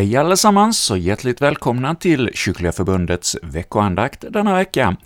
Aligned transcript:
Hej 0.00 0.16
allesammans 0.16 0.90
och 0.90 0.98
hjärtligt 0.98 1.40
välkomna 1.40 1.94
till 1.94 2.30
Kyrkliga 2.34 2.72
Förbundets 2.72 3.36
veckoandakt 3.42 4.24
denna 4.30 4.54
vecka, 4.54 4.96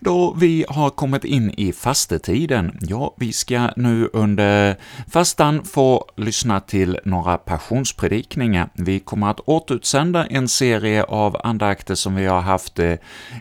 då 0.00 0.34
vi 0.40 0.64
har 0.68 0.90
kommit 0.90 1.24
in 1.24 1.50
i 1.50 1.72
fastetiden. 1.72 2.78
Ja, 2.80 3.14
vi 3.18 3.32
ska 3.32 3.70
nu 3.76 4.08
under 4.12 4.76
fastan 5.10 5.64
få 5.64 6.04
lyssna 6.16 6.60
till 6.60 6.98
några 7.04 7.38
passionspredikningar. 7.38 8.68
Vi 8.74 9.00
kommer 9.00 9.30
att 9.30 9.40
återutsända 9.40 10.26
en 10.26 10.48
serie 10.48 11.04
av 11.04 11.36
andakter 11.44 11.94
som 11.94 12.14
vi 12.14 12.26
har 12.26 12.40
haft 12.40 12.78
eh, 12.78 12.94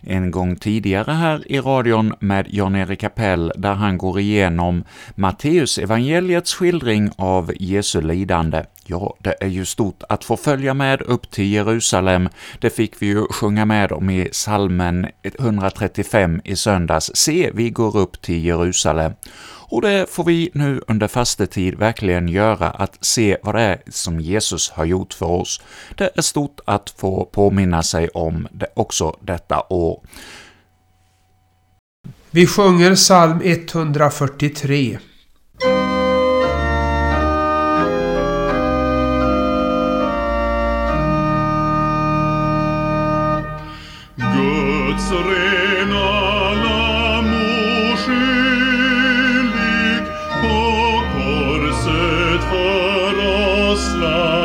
en 0.03 0.31
gång 0.31 0.55
tidigare 0.55 1.11
här 1.11 1.51
i 1.51 1.59
radion 1.59 2.13
med 2.19 2.47
Jan-Erik 2.49 2.99
Kapell, 2.99 3.51
där 3.55 3.73
han 3.73 3.97
går 3.97 4.19
igenom 4.19 4.83
Matteus 5.15 5.77
evangeliets 5.77 6.53
skildring 6.53 7.11
av 7.17 7.51
Jesu 7.59 8.01
lidande. 8.01 8.63
Ja, 8.89 9.15
det 9.19 9.35
är 9.39 9.47
ju 9.47 9.65
stort 9.65 10.03
att 10.09 10.23
få 10.23 10.37
följa 10.37 10.73
med 10.73 11.01
upp 11.01 11.31
till 11.31 11.51
Jerusalem. 11.51 12.29
Det 12.59 12.69
fick 12.69 13.01
vi 13.01 13.05
ju 13.05 13.27
sjunga 13.27 13.65
med 13.65 13.91
om 13.91 14.09
i 14.09 14.29
salmen 14.31 15.07
135 15.23 16.41
i 16.43 16.55
söndags. 16.55 17.11
Se, 17.13 17.51
vi 17.53 17.69
går 17.69 17.97
upp 17.97 18.21
till 18.21 18.45
Jerusalem. 18.45 19.13
Och 19.69 19.81
det 19.81 20.09
får 20.09 20.23
vi 20.23 20.49
nu 20.53 20.81
under 20.87 21.07
fastetid 21.07 21.75
verkligen 21.75 22.27
göra, 22.27 22.69
att 22.69 22.97
se 23.01 23.37
vad 23.43 23.55
det 23.55 23.61
är 23.61 23.81
som 23.89 24.19
Jesus 24.19 24.69
har 24.69 24.85
gjort 24.85 25.13
för 25.13 25.25
oss. 25.25 25.61
Det 25.95 26.09
är 26.15 26.21
stort 26.21 26.59
att 26.65 26.89
få 26.89 27.25
påminna 27.25 27.83
sig 27.83 28.09
om 28.09 28.47
det 28.51 28.67
också 28.73 29.17
detta 29.21 29.63
år. 29.69 30.01
Vi 32.31 32.47
sjunger 32.47 32.95
psalm 32.95 33.41
143. 33.43 34.99
Oss 54.03 54.36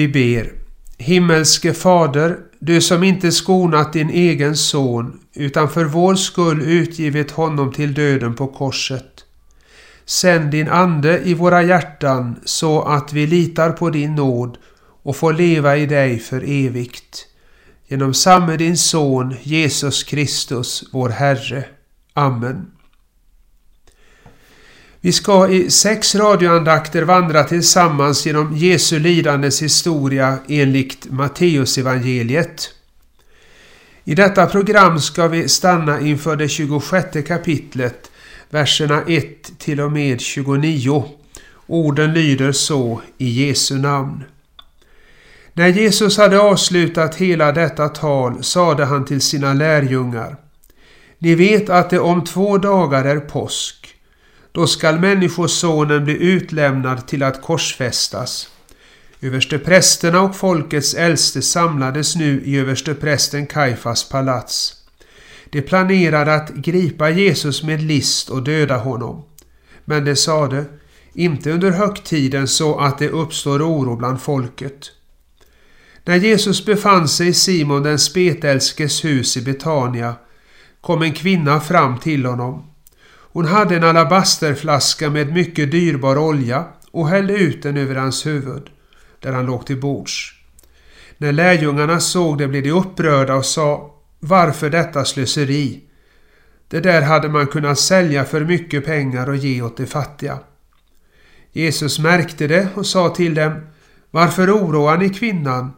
Vi 0.00 0.08
ber. 0.08 0.52
Himmelske 0.98 1.74
Fader, 1.74 2.36
du 2.58 2.80
som 2.80 3.02
inte 3.02 3.32
skonat 3.32 3.92
din 3.92 4.10
egen 4.10 4.56
son, 4.56 5.20
utan 5.34 5.68
för 5.68 5.84
vår 5.84 6.14
skull 6.14 6.62
utgivit 6.62 7.30
honom 7.30 7.72
till 7.72 7.94
döden 7.94 8.34
på 8.34 8.46
korset. 8.46 9.24
Sänd 10.04 10.50
din 10.50 10.68
Ande 10.68 11.20
i 11.24 11.34
våra 11.34 11.62
hjärtan 11.62 12.40
så 12.44 12.82
att 12.82 13.12
vi 13.12 13.26
litar 13.26 13.70
på 13.70 13.90
din 13.90 14.14
nåd 14.14 14.58
och 15.02 15.16
får 15.16 15.32
leva 15.32 15.76
i 15.76 15.86
dig 15.86 16.18
för 16.18 16.42
evigt. 16.46 17.26
Genom 17.88 18.14
samme 18.14 18.56
din 18.56 18.76
Son, 18.76 19.34
Jesus 19.42 20.04
Kristus, 20.04 20.84
vår 20.92 21.08
Herre. 21.08 21.64
Amen. 22.14 22.79
Vi 25.02 25.12
ska 25.12 25.48
i 25.48 25.70
sex 25.70 26.14
radioandakter 26.14 27.02
vandra 27.02 27.44
tillsammans 27.44 28.26
genom 28.26 28.56
Jesu 28.56 28.98
lidandes 28.98 29.62
historia 29.62 30.38
enligt 30.48 31.10
Matteusevangeliet. 31.10 32.74
I 34.04 34.14
detta 34.14 34.46
program 34.46 35.00
ska 35.00 35.28
vi 35.28 35.48
stanna 35.48 36.00
inför 36.00 36.36
det 36.36 36.48
26 36.48 37.06
kapitlet, 37.26 38.10
verserna 38.50 39.02
1 39.08 39.58
till 39.58 39.80
och 39.80 39.92
med 39.92 40.20
29. 40.20 41.04
Orden 41.66 42.12
lyder 42.14 42.52
så 42.52 43.00
i 43.18 43.46
Jesu 43.46 43.78
namn. 43.78 44.24
När 45.52 45.68
Jesus 45.68 46.18
hade 46.18 46.40
avslutat 46.40 47.14
hela 47.14 47.52
detta 47.52 47.88
tal 47.88 48.44
sade 48.44 48.84
han 48.84 49.04
till 49.04 49.20
sina 49.20 49.52
lärjungar. 49.52 50.36
Ni 51.18 51.34
vet 51.34 51.70
att 51.70 51.90
det 51.90 51.98
om 51.98 52.24
två 52.24 52.58
dagar 52.58 53.04
är 53.04 53.20
påsk. 53.20 53.79
Då 54.52 54.66
skall 54.66 54.98
Människosonen 54.98 56.04
bli 56.04 56.22
utlämnad 56.22 57.06
till 57.06 57.22
att 57.22 57.42
korsfästas. 57.42 58.48
Översteprästerna 59.20 60.20
och 60.20 60.36
folkets 60.36 60.94
äldste 60.94 61.42
samlades 61.42 62.16
nu 62.16 62.42
i 62.44 62.58
översteprästen 62.58 63.46
Kaifas 63.46 64.08
palats. 64.08 64.76
De 65.50 65.62
planerade 65.62 66.34
att 66.34 66.50
gripa 66.50 67.10
Jesus 67.10 67.62
med 67.62 67.82
list 67.82 68.30
och 68.30 68.42
döda 68.42 68.76
honom. 68.76 69.24
Men 69.84 70.04
de 70.04 70.16
sade, 70.16 70.64
inte 71.14 71.52
under 71.52 71.70
högtiden 71.70 72.48
så 72.48 72.78
att 72.78 72.98
det 72.98 73.08
uppstår 73.08 73.62
oro 73.62 73.96
bland 73.96 74.20
folket. 74.20 74.90
När 76.04 76.16
Jesus 76.16 76.64
befann 76.64 77.08
sig 77.08 77.28
i 77.28 77.34
Simon 77.34 77.82
den 77.82 77.98
spetälskes 77.98 79.04
hus 79.04 79.36
i 79.36 79.42
Betania 79.42 80.14
kom 80.80 81.02
en 81.02 81.12
kvinna 81.12 81.60
fram 81.60 81.98
till 81.98 82.26
honom. 82.26 82.69
Hon 83.32 83.44
hade 83.44 83.76
en 83.76 83.84
alabasterflaska 83.84 85.10
med 85.10 85.32
mycket 85.32 85.70
dyrbar 85.70 86.18
olja 86.18 86.64
och 86.90 87.08
hällde 87.08 87.34
ut 87.34 87.62
den 87.62 87.76
över 87.76 87.94
hans 87.94 88.26
huvud, 88.26 88.70
där 89.20 89.32
han 89.32 89.46
låg 89.46 89.66
till 89.66 89.80
bords. 89.80 90.34
När 91.18 91.32
lärjungarna 91.32 92.00
såg 92.00 92.38
det 92.38 92.48
blev 92.48 92.62
de 92.62 92.70
upprörda 92.70 93.34
och 93.34 93.44
sa 93.44 93.94
Varför 94.20 94.70
detta 94.70 95.04
slöseri? 95.04 95.84
Det 96.68 96.80
där 96.80 97.02
hade 97.02 97.28
man 97.28 97.46
kunnat 97.46 97.78
sälja 97.78 98.24
för 98.24 98.44
mycket 98.44 98.84
pengar 98.84 99.28
och 99.28 99.36
ge 99.36 99.62
åt 99.62 99.76
de 99.76 99.86
fattiga. 99.86 100.38
Jesus 101.52 101.98
märkte 101.98 102.46
det 102.46 102.68
och 102.74 102.86
sa 102.86 103.08
till 103.08 103.34
dem 103.34 103.52
Varför 104.10 104.50
oroar 104.50 104.98
ni 104.98 105.08
kvinnan? 105.08 105.72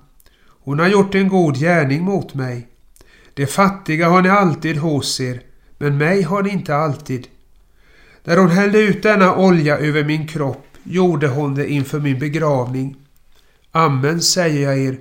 Hon 0.65 0.79
har 0.79 0.89
gjort 0.89 1.15
en 1.15 1.29
god 1.29 1.57
gärning 1.57 2.03
mot 2.03 2.35
mig. 2.35 2.69
De 3.35 3.47
fattiga 3.47 4.09
har 4.09 4.23
ni 4.23 4.29
alltid 4.29 4.77
hos 4.77 5.21
er, 5.21 5.43
men 5.79 5.99
mig 5.99 6.23
har 6.23 6.43
ni 6.43 6.51
inte 6.51 6.77
alltid. 6.77 7.29
När 8.25 8.37
hon 8.37 8.51
hällde 8.51 8.79
ut 8.79 9.03
denna 9.03 9.37
olja 9.37 9.79
över 9.79 10.05
min 10.05 10.29
kropp 10.29 10.67
gjorde 10.83 11.29
hon 11.29 11.55
det 11.55 11.69
inför 11.69 12.01
min 12.01 12.19
begravning. 12.19 12.97
Amen 13.73 14.21
säger 14.21 14.63
jag 14.63 14.79
er, 14.79 14.99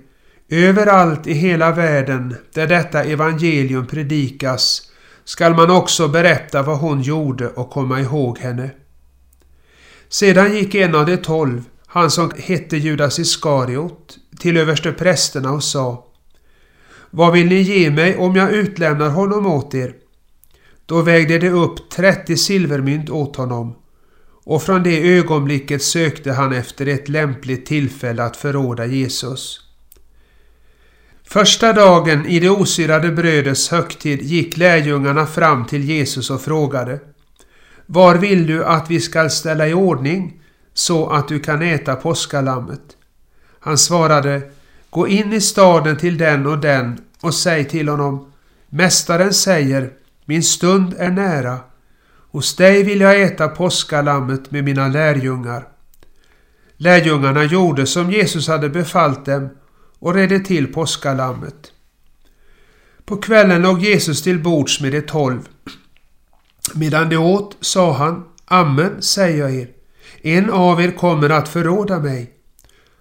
överallt 0.49 1.27
i 1.27 1.33
hela 1.33 1.71
världen 1.71 2.35
där 2.53 2.67
detta 2.67 3.03
evangelium 3.03 3.87
predikas 3.87 4.91
skall 5.23 5.55
man 5.55 5.71
också 5.71 6.07
berätta 6.07 6.61
vad 6.61 6.77
hon 6.77 7.01
gjorde 7.01 7.47
och 7.47 7.69
komma 7.69 7.99
ihåg 7.99 8.37
henne. 8.39 8.71
Sedan 10.09 10.55
gick 10.55 10.75
en 10.75 10.95
av 10.95 11.05
de 11.05 11.17
tolv, 11.17 11.63
han 11.87 12.11
som 12.11 12.31
hette 12.37 12.77
Judas 12.77 13.19
Iskariot, 13.19 14.17
till 14.39 14.57
överste 14.57 14.91
prästerna 14.91 15.51
och 15.51 15.63
sa 15.63 16.05
Vad 17.09 17.33
vill 17.33 17.47
ni 17.47 17.61
ge 17.61 17.91
mig 17.91 18.17
om 18.17 18.35
jag 18.35 18.51
utlämnar 18.51 19.09
honom 19.09 19.45
åt 19.45 19.73
er? 19.73 19.93
Då 20.91 21.01
vägde 21.01 21.37
de 21.37 21.49
upp 21.49 21.89
30 21.89 22.37
silvermynt 22.37 23.09
åt 23.09 23.35
honom 23.35 23.75
och 24.43 24.63
från 24.63 24.83
det 24.83 25.17
ögonblicket 25.17 25.83
sökte 25.83 26.31
han 26.31 26.53
efter 26.53 26.85
ett 26.85 27.09
lämpligt 27.09 27.65
tillfälle 27.65 28.23
att 28.23 28.37
förråda 28.37 28.85
Jesus. 28.85 29.59
Första 31.23 31.73
dagen 31.73 32.25
i 32.25 32.39
det 32.39 32.49
osyrade 32.49 33.11
brödets 33.11 33.69
högtid 33.69 34.21
gick 34.21 34.57
lärjungarna 34.57 35.25
fram 35.25 35.65
till 35.65 35.83
Jesus 35.83 36.29
och 36.29 36.41
frågade 36.41 36.99
Var 37.85 38.15
vill 38.15 38.47
du 38.47 38.65
att 38.65 38.91
vi 38.91 38.99
skall 38.99 39.29
ställa 39.29 39.67
i 39.67 39.73
ordning 39.73 40.41
så 40.73 41.09
att 41.09 41.27
du 41.27 41.39
kan 41.39 41.61
äta 41.61 41.95
påskalammet? 41.95 42.97
Han 43.59 43.77
svarade 43.77 44.41
Gå 44.89 45.07
in 45.07 45.33
i 45.33 45.41
staden 45.41 45.97
till 45.97 46.17
den 46.17 46.47
och 46.47 46.57
den 46.57 47.01
och 47.21 47.33
säg 47.33 47.65
till 47.65 47.89
honom 47.89 48.31
Mästaren 48.69 49.33
säger 49.33 50.00
min 50.31 50.43
stund 50.43 50.95
är 50.97 51.11
nära. 51.11 51.59
Hos 52.31 52.55
dig 52.55 52.83
vill 52.83 53.01
jag 53.01 53.21
äta 53.21 53.47
påskalammet 53.47 54.51
med 54.51 54.63
mina 54.63 54.87
lärjungar. 54.87 55.67
Lärjungarna 56.77 57.43
gjorde 57.43 57.85
som 57.85 58.11
Jesus 58.11 58.47
hade 58.47 58.69
befallt 58.69 59.25
dem 59.25 59.49
och 59.99 60.13
redde 60.13 60.39
till 60.39 60.73
påskalammet. 60.73 61.71
På 63.05 63.17
kvällen 63.17 63.61
låg 63.61 63.81
Jesus 63.81 64.23
till 64.23 64.43
bords 64.43 64.81
med 64.81 64.91
de 64.91 65.01
tolv. 65.01 65.41
Medan 66.73 67.09
de 67.09 67.17
åt 67.17 67.57
sa 67.61 67.93
han, 67.93 68.23
Amen 68.45 69.01
säger 69.01 69.37
jag 69.37 69.55
er, 69.55 69.69
en 70.21 70.49
av 70.49 70.81
er 70.81 70.91
kommer 70.91 71.29
att 71.29 71.49
förråda 71.49 71.99
mig. 71.99 72.31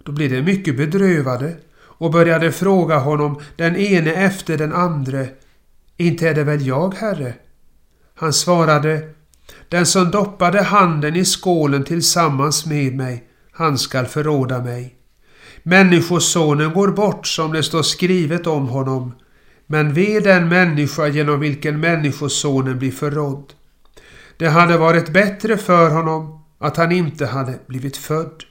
Då 0.04 0.12
blev 0.12 0.30
de 0.30 0.42
mycket 0.42 0.76
bedrövade 0.76 1.56
och 1.76 2.10
började 2.10 2.52
fråga 2.52 2.98
honom 2.98 3.40
den 3.56 3.76
ene 3.76 4.12
efter 4.12 4.58
den 4.58 4.72
andre, 4.72 5.28
inte 6.00 6.28
är 6.28 6.34
det 6.34 6.44
väl 6.44 6.66
jag, 6.66 6.94
Herre? 6.94 7.34
Han 8.14 8.32
svarade, 8.32 9.08
Den 9.68 9.86
som 9.86 10.10
doppade 10.10 10.62
handen 10.62 11.16
i 11.16 11.24
skålen 11.24 11.84
tillsammans 11.84 12.66
med 12.66 12.96
mig, 12.96 13.24
han 13.52 13.78
skall 13.78 14.06
förråda 14.06 14.62
mig. 14.62 14.94
Människosonen 15.62 16.72
går 16.72 16.88
bort 16.88 17.26
som 17.26 17.52
det 17.52 17.62
står 17.62 17.82
skrivet 17.82 18.46
om 18.46 18.68
honom, 18.68 19.14
men 19.66 19.94
ve 19.94 20.20
den 20.20 20.48
människa 20.48 21.08
genom 21.08 21.40
vilken 21.40 21.80
Människosonen 21.80 22.78
blir 22.78 22.92
förrådd. 22.92 23.52
Det 24.36 24.48
hade 24.48 24.78
varit 24.78 25.08
bättre 25.08 25.56
för 25.56 25.90
honom 25.90 26.44
att 26.58 26.76
han 26.76 26.92
inte 26.92 27.26
hade 27.26 27.58
blivit 27.66 27.96
född. 27.96 28.44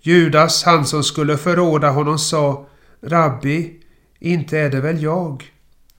Judas, 0.00 0.64
han 0.64 0.86
som 0.86 1.04
skulle 1.04 1.36
förråda 1.36 1.90
honom, 1.90 2.18
sa 2.18 2.66
Rabbi, 3.02 3.80
inte 4.18 4.58
är 4.58 4.70
det 4.70 4.80
väl 4.80 5.02
jag? 5.02 5.52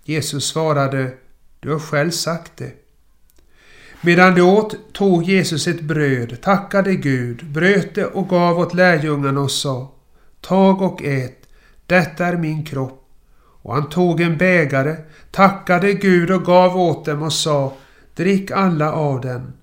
Jesus 0.10 0.48
svarade, 0.48 1.12
du 1.60 1.72
har 1.72 1.80
själv 1.80 2.12
sagt 2.12 2.58
det. 2.58 2.72
Medan 4.02 4.36
de 4.36 4.42
åt 4.42 4.94
tog 4.94 5.24
Jesus 5.24 5.68
ett 5.68 5.82
bröd, 5.82 6.42
tackade 6.42 6.96
Gud, 6.96 7.46
bröt 7.46 7.96
det 7.96 8.06
och 8.06 8.30
gav 8.30 8.60
åt 8.60 8.74
lärjungarna 8.74 9.42
och 9.42 9.52
sa 9.52 9.92
Tag 10.42 10.82
och 10.82 11.04
ät, 11.04 11.48
detta 11.86 12.26
är 12.26 12.38
min 12.38 12.66
kropp. 12.66 13.06
Och 13.62 13.74
han 13.74 13.90
tog 13.90 14.22
en 14.22 14.38
bägare, 14.38 14.96
tackade 15.32 15.94
Gud 15.94 16.32
och 16.32 16.46
gav 16.46 16.78
åt 16.78 17.06
dem 17.06 17.24
och 17.24 17.34
sa 17.34 17.74
Drick 18.16 18.52
alla 18.52 18.94
av 18.94 19.22
den. 19.22 19.54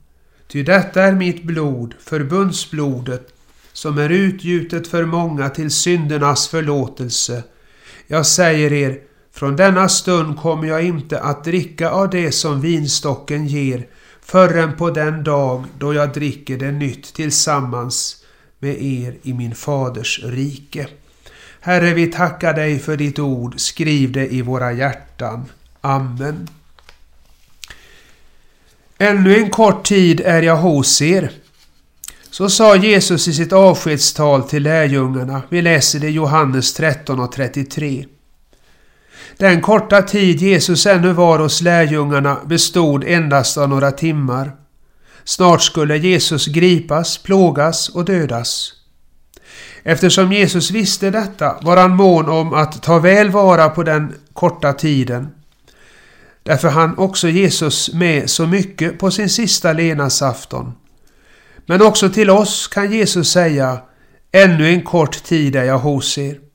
Ty 0.48 0.62
detta 0.62 1.02
är 1.02 1.12
mitt 1.12 1.42
blod, 1.42 1.94
förbundsblodet, 1.98 3.28
som 3.72 3.98
är 3.98 4.10
utgjutet 4.10 4.88
för 4.88 5.04
många 5.04 5.50
till 5.50 5.70
syndernas 5.70 6.48
förlåtelse. 6.48 7.42
Jag 8.06 8.26
säger 8.26 8.72
er, 8.72 9.05
från 9.36 9.56
denna 9.56 9.88
stund 9.88 10.38
kommer 10.38 10.68
jag 10.68 10.84
inte 10.84 11.20
att 11.20 11.44
dricka 11.44 11.90
av 11.90 12.10
det 12.10 12.32
som 12.32 12.60
vinstocken 12.60 13.46
ger, 13.46 13.86
förrän 14.22 14.76
på 14.76 14.90
den 14.90 15.24
dag 15.24 15.64
då 15.78 15.94
jag 15.94 16.12
dricker 16.12 16.58
det 16.58 16.72
nytt 16.72 17.14
tillsammans 17.14 18.24
med 18.58 18.82
er 18.82 19.16
i 19.22 19.32
min 19.32 19.54
faders 19.54 20.20
rike. 20.24 20.86
Herre, 21.60 21.94
vi 21.94 22.06
tackar 22.06 22.54
dig 22.54 22.78
för 22.78 22.96
ditt 22.96 23.18
ord. 23.18 23.60
Skriv 23.60 24.12
det 24.12 24.28
i 24.28 24.42
våra 24.42 24.72
hjärtan. 24.72 25.44
Amen. 25.80 26.48
Ännu 28.98 29.36
en 29.36 29.50
kort 29.50 29.84
tid 29.84 30.20
är 30.20 30.42
jag 30.42 30.56
hos 30.56 31.02
er. 31.02 31.30
Så 32.30 32.48
sa 32.48 32.76
Jesus 32.76 33.28
i 33.28 33.34
sitt 33.34 33.52
avskedstal 33.52 34.42
till 34.42 34.62
lärjungarna. 34.62 35.42
Vi 35.48 35.62
läser 35.62 36.00
det 36.00 36.08
i 36.08 36.10
Johannes 36.10 36.74
13 36.74 37.20
och 37.20 37.32
33. 37.32 38.06
Den 39.38 39.60
korta 39.60 40.02
tid 40.02 40.42
Jesus 40.42 40.86
ännu 40.86 41.12
var 41.12 41.38
hos 41.38 41.60
lärjungarna 41.60 42.36
bestod 42.46 43.04
endast 43.04 43.58
av 43.58 43.68
några 43.68 43.90
timmar. 43.90 44.52
Snart 45.24 45.62
skulle 45.62 45.96
Jesus 45.96 46.46
gripas, 46.46 47.18
plågas 47.18 47.88
och 47.88 48.04
dödas. 48.04 48.72
Eftersom 49.82 50.32
Jesus 50.32 50.70
visste 50.70 51.10
detta 51.10 51.56
var 51.62 51.76
han 51.76 51.96
mån 51.96 52.28
om 52.28 52.54
att 52.54 52.82
ta 52.82 52.98
väl 52.98 53.30
vara 53.30 53.68
på 53.68 53.82
den 53.82 54.14
korta 54.32 54.72
tiden. 54.72 55.28
Därför 56.42 56.68
han 56.68 56.98
också 56.98 57.28
Jesus 57.28 57.92
med 57.92 58.30
så 58.30 58.46
mycket 58.46 58.98
på 58.98 59.10
sin 59.10 59.28
sista 59.28 59.72
levnadsafton. 59.72 60.72
Men 61.66 61.82
också 61.82 62.08
till 62.08 62.30
oss 62.30 62.66
kan 62.68 62.92
Jesus 62.92 63.30
säga 63.30 63.78
Ännu 64.32 64.68
en 64.68 64.82
kort 64.82 65.24
tid 65.24 65.56
är 65.56 65.64
jag 65.64 65.78
hos 65.78 66.18
er. 66.18 66.45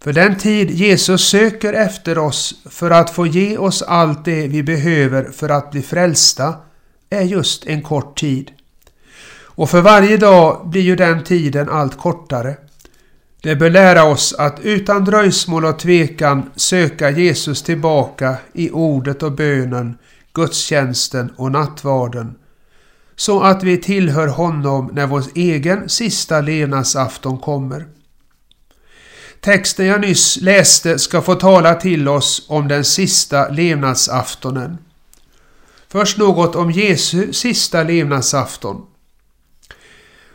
För 0.00 0.12
den 0.12 0.36
tid 0.36 0.70
Jesus 0.70 1.28
söker 1.28 1.72
efter 1.72 2.18
oss 2.18 2.54
för 2.70 2.90
att 2.90 3.10
få 3.10 3.26
ge 3.26 3.58
oss 3.58 3.82
allt 3.82 4.24
det 4.24 4.46
vi 4.48 4.62
behöver 4.62 5.24
för 5.24 5.48
att 5.48 5.70
bli 5.70 5.82
frälsta 5.82 6.54
är 7.10 7.22
just 7.22 7.66
en 7.66 7.82
kort 7.82 8.18
tid. 8.18 8.50
Och 9.58 9.70
för 9.70 9.80
varje 9.80 10.16
dag 10.16 10.68
blir 10.68 10.82
ju 10.82 10.96
den 10.96 11.24
tiden 11.24 11.68
allt 11.68 11.98
kortare. 11.98 12.56
Det 13.42 13.56
bör 13.56 13.70
lära 13.70 14.04
oss 14.04 14.34
att 14.38 14.60
utan 14.60 15.04
dröjsmål 15.04 15.64
och 15.64 15.78
tvekan 15.78 16.50
söka 16.56 17.10
Jesus 17.10 17.62
tillbaka 17.62 18.36
i 18.52 18.70
ordet 18.70 19.22
och 19.22 19.32
bönen, 19.32 19.98
gudstjänsten 20.32 21.32
och 21.36 21.52
nattvarden. 21.52 22.34
Så 23.16 23.40
att 23.40 23.62
vi 23.62 23.78
tillhör 23.78 24.26
honom 24.26 24.90
när 24.92 25.06
vår 25.06 25.24
egen 25.34 25.88
sista 25.88 26.40
levnadsafton 26.40 27.38
kommer. 27.38 27.86
Texten 29.40 29.86
jag 29.86 30.00
nyss 30.00 30.38
läste 30.40 30.98
ska 30.98 31.22
få 31.22 31.34
tala 31.34 31.74
till 31.74 32.08
oss 32.08 32.46
om 32.48 32.68
den 32.68 32.84
sista 32.84 33.48
levnadsaftonen. 33.48 34.78
Först 35.88 36.18
något 36.18 36.56
om 36.56 36.70
Jesu 36.70 37.32
sista 37.32 37.82
levnadsafton. 37.82 38.86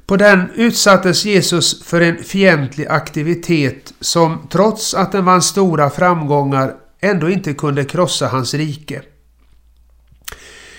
På 0.05 0.17
den 0.17 0.51
utsattes 0.55 1.25
Jesus 1.25 1.83
för 1.83 2.01
en 2.01 2.23
fientlig 2.23 2.87
aktivitet 2.87 3.93
som 3.99 4.47
trots 4.51 4.93
att 4.93 5.11
den 5.11 5.25
vann 5.25 5.41
stora 5.41 5.89
framgångar 5.89 6.75
ändå 6.99 7.29
inte 7.29 7.53
kunde 7.53 7.85
krossa 7.85 8.27
hans 8.27 8.53
rike. 8.53 9.01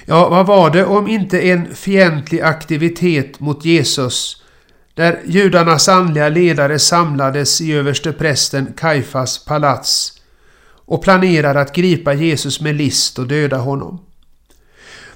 Ja, 0.05 0.29
vad 0.29 0.47
var 0.47 0.71
det 0.71 0.85
om 0.85 1.09
inte 1.09 1.41
en 1.41 1.75
fientlig 1.75 2.41
aktivitet 2.41 3.41
mot 3.41 3.65
Jesus 3.65 4.44
där 4.95 5.21
judarnas 5.25 5.89
andliga 5.89 6.29
ledare 6.29 6.79
samlades 6.79 7.61
i 7.61 7.73
översteprästen 7.73 8.73
Kaifas 8.77 9.45
palats 9.45 10.21
och 10.87 11.03
planerade 11.03 11.61
att 11.61 11.75
gripa 11.75 12.13
Jesus 12.13 12.61
med 12.61 12.75
list 12.75 13.19
och 13.19 13.27
döda 13.27 13.57
honom. 13.57 14.01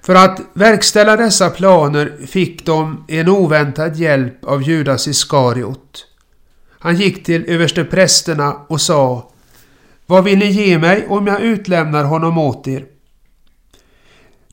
För 0.03 0.15
att 0.15 0.41
verkställa 0.53 1.17
dessa 1.17 1.51
planer 1.51 2.27
fick 2.27 2.67
de 2.67 3.05
en 3.09 3.29
oväntad 3.29 3.97
hjälp 3.97 4.45
av 4.45 4.63
Judas 4.63 5.09
Iskariot. 5.09 6.07
Han 6.79 6.97
gick 6.97 7.25
till 7.25 7.45
översteprästerna 7.49 8.53
och 8.69 8.81
sa 8.81 9.31
Vad 10.07 10.25
vill 10.25 10.39
ni 10.39 10.47
ge 10.47 10.79
mig 10.79 11.07
om 11.09 11.27
jag 11.27 11.41
utlämnar 11.41 12.05
honom 12.05 12.39
åt 12.39 12.69
er? 12.69 12.85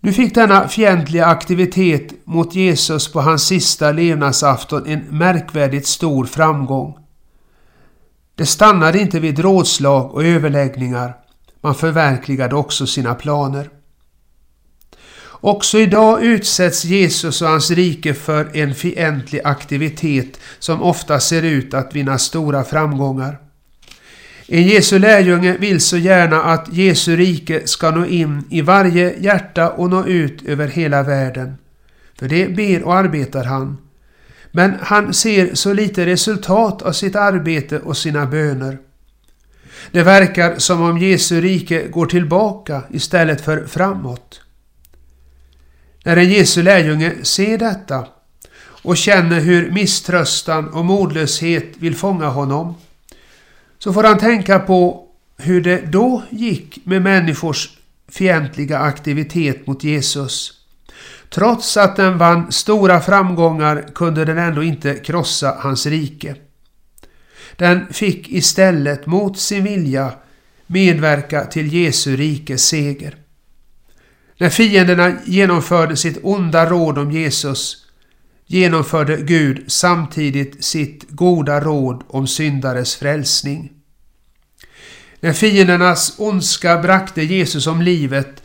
Nu 0.06 0.14
fick 0.14 0.36
denna 0.36 0.68
fientliga 0.68 1.26
aktivitet 1.26 2.14
mot 2.26 2.56
Jesus 2.56 3.12
på 3.12 3.22
hans 3.22 3.44
sista 3.48 3.92
levnadsafton 3.92 4.86
en 4.88 5.00
märkvärdigt 5.00 5.88
stor 5.88 6.26
framgång. 6.26 6.98
Det 8.36 8.46
stannade 8.46 9.00
inte 9.00 9.20
vid 9.20 9.40
rådslag 9.40 10.14
och 10.14 10.24
överläggningar. 10.24 11.16
Man 11.62 11.76
förverkligade 11.76 12.56
också 12.56 12.88
sina 12.88 13.16
planer. 13.16 13.70
Också 15.30 15.78
idag 15.78 16.24
utsätts 16.24 16.86
Jesus 16.86 17.42
och 17.42 17.48
hans 17.48 17.72
rike 17.72 18.14
för 18.14 18.58
en 18.58 18.76
fientlig 18.76 19.42
aktivitet 19.44 20.40
som 20.60 20.82
ofta 20.82 21.20
ser 21.20 21.42
ut 21.42 21.74
att 21.74 21.96
vinna 21.96 22.18
stora 22.18 22.64
framgångar. 22.64 23.45
En 24.48 24.64
Jesu 24.64 25.00
lärjunge 25.00 25.58
vill 25.58 25.82
så 25.82 25.98
gärna 25.98 26.44
att 26.44 26.74
Jesu 26.74 27.16
rike 27.16 27.68
ska 27.68 27.92
nå 27.92 28.06
in 28.06 28.44
i 28.50 28.62
varje 28.62 29.20
hjärta 29.20 29.70
och 29.70 29.90
nå 29.90 30.06
ut 30.06 30.46
över 30.46 30.68
hela 30.68 31.04
världen. 31.04 31.58
För 32.20 32.28
det 32.28 32.56
ber 32.56 32.84
och 32.84 32.96
arbetar 32.96 33.44
han. 33.44 33.78
Men 34.52 34.74
han 34.82 35.14
ser 35.14 35.56
så 35.56 35.74
lite 35.74 36.06
resultat 36.06 36.82
av 36.82 36.92
sitt 36.92 37.16
arbete 37.16 37.80
och 37.80 37.98
sina 37.98 38.26
böner. 38.26 38.78
Det 39.92 40.04
verkar 40.04 40.56
som 40.58 40.82
om 40.82 40.98
Jesu 40.98 41.42
rike 41.42 41.88
går 41.88 42.06
tillbaka 42.06 42.82
istället 42.92 43.42
för 43.42 43.66
framåt. 43.68 44.42
När 46.04 46.18
en 46.18 46.30
Jesu 46.30 46.64
lärjunge 46.64 47.14
ser 47.22 47.58
detta 47.58 48.08
och 48.84 48.98
känner 48.98 49.40
hur 49.40 49.72
misströstan 49.72 50.70
och 50.70 50.86
modlöshet 50.86 51.66
vill 51.78 51.96
fånga 51.96 52.28
honom 52.28 52.76
så 53.86 53.94
får 53.94 54.04
han 54.04 54.18
tänka 54.18 54.60
på 54.60 55.08
hur 55.38 55.62
det 55.62 55.92
då 55.92 56.24
gick 56.30 56.86
med 56.86 57.02
människors 57.02 57.70
fientliga 58.08 58.80
aktivitet 58.80 59.68
mot 59.68 59.84
Jesus. 59.84 60.54
Trots 61.30 61.78
att 61.78 61.96
den 61.96 62.18
vann 62.18 62.52
stora 62.52 63.02
framgångar 63.02 63.86
kunde 63.96 64.26
den 64.26 64.38
ändå 64.38 64.64
inte 64.64 64.94
krossa 64.94 65.58
hans 65.60 65.86
rike. 65.86 66.36
Den 67.56 67.94
fick 67.94 68.30
istället 68.30 69.06
mot 69.06 69.40
sin 69.40 69.64
vilja 69.64 70.14
medverka 70.68 71.46
till 71.46 71.74
Jesu 71.74 72.16
rikes 72.16 72.68
seger. 72.68 73.16
När 74.38 74.50
fienderna 74.50 75.14
genomförde 75.26 75.98
sitt 75.98 76.20
onda 76.24 76.70
råd 76.70 76.98
om 76.98 77.12
Jesus 77.12 77.86
genomförde 78.46 79.18
Gud 79.18 79.64
samtidigt 79.68 80.64
sitt 80.64 81.10
goda 81.10 81.60
råd 81.60 82.04
om 82.08 82.28
syndares 82.28 82.96
frälsning. 82.96 83.75
När 85.26 85.34
fiendernas 85.34 86.16
ondska 86.18 86.78
brakte 86.78 87.24
Jesus 87.24 87.68
om 87.68 87.82
livet 87.82 88.44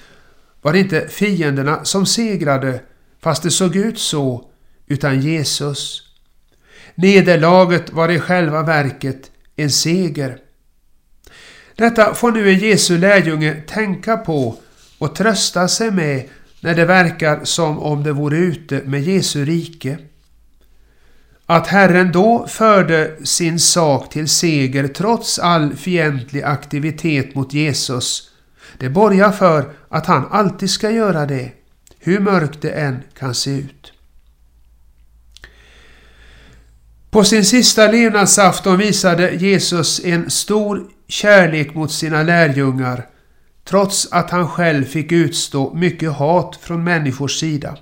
var 0.62 0.72
det 0.72 0.78
inte 0.78 1.08
fienderna 1.08 1.84
som 1.84 2.06
segrade, 2.06 2.80
fast 3.22 3.42
det 3.42 3.50
såg 3.50 3.76
ut 3.76 3.98
så, 3.98 4.44
utan 4.86 5.20
Jesus. 5.20 6.02
Nederlaget 6.94 7.92
var 7.92 8.08
i 8.08 8.20
själva 8.20 8.62
verket 8.62 9.30
en 9.56 9.70
seger. 9.70 10.38
Detta 11.74 12.14
får 12.14 12.32
nu 12.32 12.50
en 12.50 12.58
Jesu 12.58 12.98
lärjunge 12.98 13.62
tänka 13.66 14.16
på 14.16 14.56
och 14.98 15.14
trösta 15.14 15.68
sig 15.68 15.90
med 15.90 16.28
när 16.60 16.74
det 16.74 16.84
verkar 16.84 17.44
som 17.44 17.78
om 17.78 18.02
det 18.02 18.12
vore 18.12 18.36
ute 18.36 18.82
med 18.84 19.02
Jesu 19.02 19.44
rike. 19.44 19.98
Att 21.50 21.66
Herren 21.66 22.12
då 22.12 22.46
förde 22.48 23.26
sin 23.26 23.58
sak 23.58 24.10
till 24.10 24.28
seger 24.28 24.88
trots 24.88 25.38
all 25.38 25.76
fientlig 25.76 26.42
aktivitet 26.42 27.34
mot 27.34 27.52
Jesus, 27.52 28.30
det 28.78 28.88
borgar 28.88 29.32
för 29.32 29.72
att 29.88 30.06
han 30.06 30.26
alltid 30.30 30.70
ska 30.70 30.90
göra 30.90 31.26
det, 31.26 31.52
hur 31.98 32.20
mörkt 32.20 32.62
det 32.62 32.70
än 32.70 33.02
kan 33.18 33.34
se 33.34 33.50
ut. 33.50 33.92
På 37.10 37.24
sin 37.24 37.44
sista 37.44 37.90
levnadsafton 37.90 38.78
visade 38.78 39.30
Jesus 39.30 40.04
en 40.04 40.30
stor 40.30 40.86
kärlek 41.08 41.74
mot 41.74 41.92
sina 41.92 42.22
lärjungar 42.22 43.06
trots 43.64 44.12
att 44.12 44.30
han 44.30 44.48
själv 44.48 44.84
fick 44.84 45.12
utstå 45.12 45.74
mycket 45.74 46.12
hat 46.12 46.58
från 46.62 46.84
människors 46.84 47.40
sida. 47.40 47.76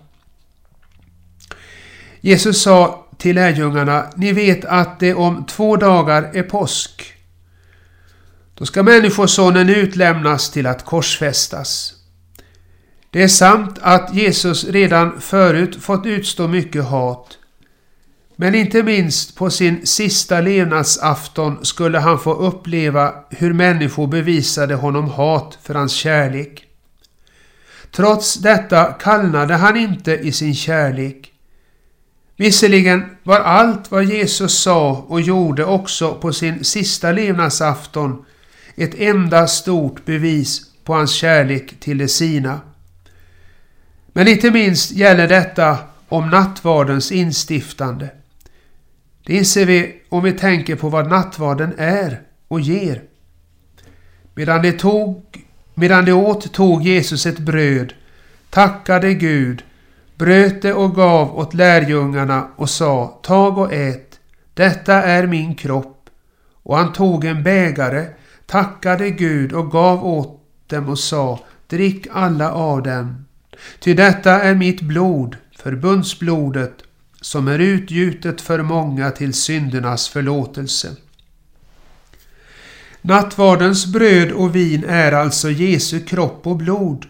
Jesus 2.20 2.62
sa 2.62 3.04
till 3.18 3.34
lärjungarna, 3.34 4.06
ni 4.16 4.32
vet 4.32 4.64
att 4.64 5.00
det 5.00 5.14
om 5.14 5.44
två 5.44 5.76
dagar 5.76 6.30
är 6.34 6.42
påsk. 6.42 7.14
Då 8.54 8.66
ska 8.66 8.82
Människosonen 8.82 9.68
utlämnas 9.68 10.50
till 10.50 10.66
att 10.66 10.84
korsfästas. 10.84 11.94
Det 13.10 13.22
är 13.22 13.28
sant 13.28 13.78
att 13.80 14.14
Jesus 14.14 14.64
redan 14.64 15.20
förut 15.20 15.82
fått 15.82 16.06
utstå 16.06 16.48
mycket 16.48 16.84
hat. 16.84 17.38
Men 18.37 18.54
inte 18.54 18.82
minst 18.82 19.37
på 19.37 19.50
sin 19.50 19.87
sista 19.87 20.40
levnadsafton 20.40 21.64
skulle 21.64 21.98
han 21.98 22.18
få 22.18 22.34
uppleva 22.34 23.14
hur 23.30 23.52
människor 23.52 24.06
bevisade 24.06 24.75
honom 24.75 25.10
hat 25.10 25.58
för 25.62 25.75
hans 25.75 25.92
kärlek. 25.92 26.64
Trots 27.92 28.34
detta 28.34 28.84
kallnade 28.84 29.54
han 29.54 29.76
inte 29.76 30.12
i 30.12 30.32
sin 30.32 30.54
kärlek. 30.54 31.32
Visserligen 32.40 33.16
var 33.23 33.40
allt 33.40 33.90
vad 33.90 34.04
Jesus 34.04 34.59
sa 34.59 35.04
och 35.09 35.21
gjorde 35.21 35.64
också 35.64 36.14
på 36.14 36.33
sin 36.33 36.64
sista 36.64 37.12
levnadsafton 37.12 38.25
ett 38.76 38.95
enda 38.95 39.47
stort 39.47 40.04
bevis 40.04 40.61
på 40.85 40.95
hans 40.95 41.11
kärlek 41.11 41.80
till 41.80 41.99
de 41.99 42.09
sina. 42.09 42.61
Men 44.12 44.28
inte 44.28 44.50
minst 44.50 44.90
gäller 44.92 45.28
detta 45.28 45.78
om 46.09 46.30
nattvardens 46.30 47.12
instiftande. 47.12 48.11
Det 49.26 49.37
inser 49.37 49.66
vi 49.66 50.02
om 50.09 50.23
vi 50.23 50.33
tänker 50.33 50.76
på 50.76 50.88
vad 50.88 51.09
nattvarden 51.09 51.75
är 51.78 52.21
och 52.49 52.61
ger. 52.61 53.02
Medan 54.35 54.62
de, 54.62 54.73
tog, 54.73 55.45
medan 55.75 56.04
de 56.04 56.12
åt 56.12 56.52
tog 56.52 56.83
Jesus 56.83 57.26
ett 57.26 57.38
bröd, 57.38 57.92
tackade 58.50 59.14
Gud, 59.14 59.62
bröt 60.18 60.62
det 60.62 60.72
och 60.72 60.94
gav 60.94 61.38
åt 61.38 61.54
lärjungarna 61.54 62.48
och 62.56 62.70
sa 62.70 63.20
Tag 63.22 63.58
och 63.58 63.72
ät, 63.72 64.18
detta 64.54 65.02
är 65.02 65.26
min 65.26 65.54
kropp. 65.54 66.10
Och 66.62 66.76
han 66.76 66.92
tog 66.92 67.25
en 67.25 67.42
bägare, 67.42 68.06
tackade 68.46 69.10
Gud 69.10 69.52
och 69.52 69.70
gav 69.70 70.06
åt 70.06 70.42
dem 70.66 70.88
och 70.88 70.98
sa 70.98 71.40
Drick 71.66 72.06
alla 72.12 72.52
av 72.52 72.82
dem. 72.82 73.25
Ty 73.80 73.94
detta 73.94 74.42
är 74.42 74.54
mitt 74.54 74.80
blod, 74.80 75.37
förbundsblodet, 75.58 76.75
som 77.20 77.48
är 77.48 77.58
utgjutet 77.58 78.40
för 78.40 78.62
många 78.62 79.10
till 79.10 79.34
syndernas 79.34 80.08
förlåtelse. 80.08 80.96
Nattvardens 83.02 83.87
bröd 83.87 84.32
och 84.32 84.56
vin 84.56 84.84
är 84.84 85.12
alltså 85.12 85.50
Jesu 85.50 86.00
kropp 86.00 86.46
och 86.46 86.56
blod. 86.56 87.06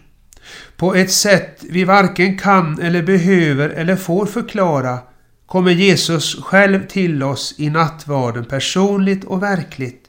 På 0.79 0.95
ett 0.95 1.11
sätt 1.11 1.63
vi 1.69 1.83
varken 1.83 2.37
kan 2.37 2.81
eller 2.81 3.03
behöver 3.03 3.69
eller 3.69 3.95
får 3.95 4.25
förklara 4.25 4.99
kommer 5.45 5.71
Jesus 5.71 6.43
själv 6.43 6.87
till 6.87 7.23
oss 7.23 7.55
i 7.57 7.69
nattvarden 7.69 8.45
personligt 8.45 9.23
och 9.23 9.43
verkligt. 9.43 10.05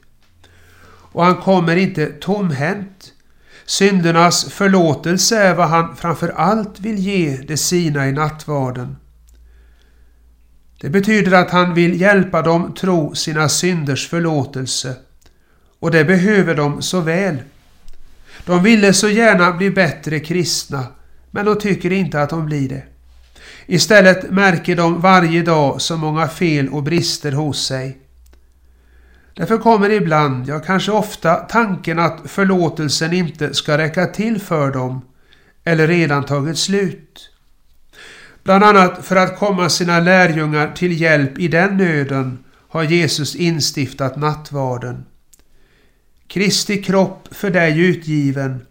Och 0.85 1.25
han 1.25 1.35
kommer 1.35 1.75
inte 1.75 2.05
tomhänt. 2.05 3.13
Syndernas 3.65 4.45
förlåtelse 4.45 5.37
är 5.37 5.55
vad 5.55 5.67
han 5.67 5.95
framför 5.95 6.29
allt 6.29 6.79
vill 6.79 6.97
ge 6.97 7.37
de 7.37 7.57
sina 7.57 8.07
i 8.07 8.11
nattvarden. 8.11 8.95
Det 10.81 10.89
betyder 10.89 11.31
att 11.31 11.51
han 11.51 11.73
vill 11.73 12.01
hjälpa 12.01 12.41
dem 12.41 12.73
tro 12.73 13.15
sina 13.15 13.49
synders 13.49 14.09
förlåtelse. 14.09 14.95
Och 15.79 15.91
det 15.91 16.05
behöver 16.05 16.55
de 16.55 16.81
så 16.81 16.99
väl. 16.99 17.37
De 18.45 18.63
ville 18.63 18.93
så 18.93 19.09
gärna 19.09 19.51
bli 19.51 19.71
bättre 19.71 20.19
kristna, 20.19 20.83
men 21.31 21.45
de 21.45 21.55
tycker 21.55 21.91
inte 21.91 22.21
att 22.21 22.29
de 22.29 22.45
blir 22.45 22.69
det. 22.69 22.83
Istället 23.65 24.31
märker 24.31 24.75
de 24.75 25.01
varje 25.01 25.41
dag 25.43 25.81
så 25.81 25.97
många 25.97 26.27
fel 26.27 26.69
och 26.69 26.83
brister 26.83 27.31
hos 27.31 27.65
sig. 27.65 27.97
Därför 29.33 29.57
kommer 29.57 29.89
ibland, 29.89 30.49
ja 30.49 30.59
kanske 30.59 30.91
ofta, 30.91 31.35
tanken 31.35 31.99
att 31.99 32.19
förlåtelsen 32.25 33.13
inte 33.13 33.53
ska 33.53 33.77
räcka 33.77 34.05
till 34.05 34.41
för 34.41 34.71
dem 34.71 35.01
eller 35.63 35.87
redan 35.87 36.23
tagit 36.23 36.57
slut. 36.57 37.29
Bland 38.43 38.63
annat 38.63 39.05
för 39.05 39.15
att 39.15 39.39
komma 39.39 39.69
sina 39.69 39.99
lärjungar 39.99 40.71
till 40.75 41.01
hjälp 41.01 41.39
i 41.39 41.47
den 41.47 41.77
nöden 41.77 42.43
har 42.69 42.83
Jesus 42.83 43.35
instiftat 43.35 44.15
nattvarden. 44.15 45.05
Kristi 46.31 46.83
kropp 46.83 47.27
för 47.31 47.49
dig 47.49 47.79
utgiven, 47.79 48.65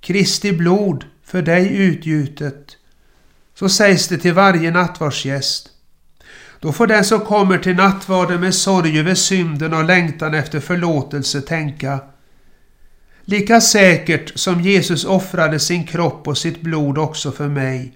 Kristi 0.00 0.52
blod 0.52 1.04
för 1.24 1.42
dig 1.42 1.76
utgjutet. 1.76 2.76
Så 3.54 3.68
sägs 3.68 4.08
det 4.08 4.18
till 4.18 4.32
varje 4.32 4.70
nattvardsgäst. 4.70 5.68
Då 6.60 6.72
får 6.72 6.86
den 6.86 7.04
som 7.04 7.20
kommer 7.20 7.58
till 7.58 7.76
nattvarden 7.76 8.40
med 8.40 8.54
sorg 8.54 8.98
över 8.98 9.14
synden 9.14 9.74
och 9.74 9.84
längtan 9.84 10.34
efter 10.34 10.60
förlåtelse 10.60 11.40
tänka 11.40 12.00
Lika 13.24 13.60
säkert 13.60 14.38
som 14.38 14.60
Jesus 14.60 15.04
offrade 15.04 15.58
sin 15.58 15.86
kropp 15.86 16.28
och 16.28 16.38
sitt 16.38 16.60
blod 16.60 16.98
också 16.98 17.32
för 17.32 17.48
mig 17.48 17.92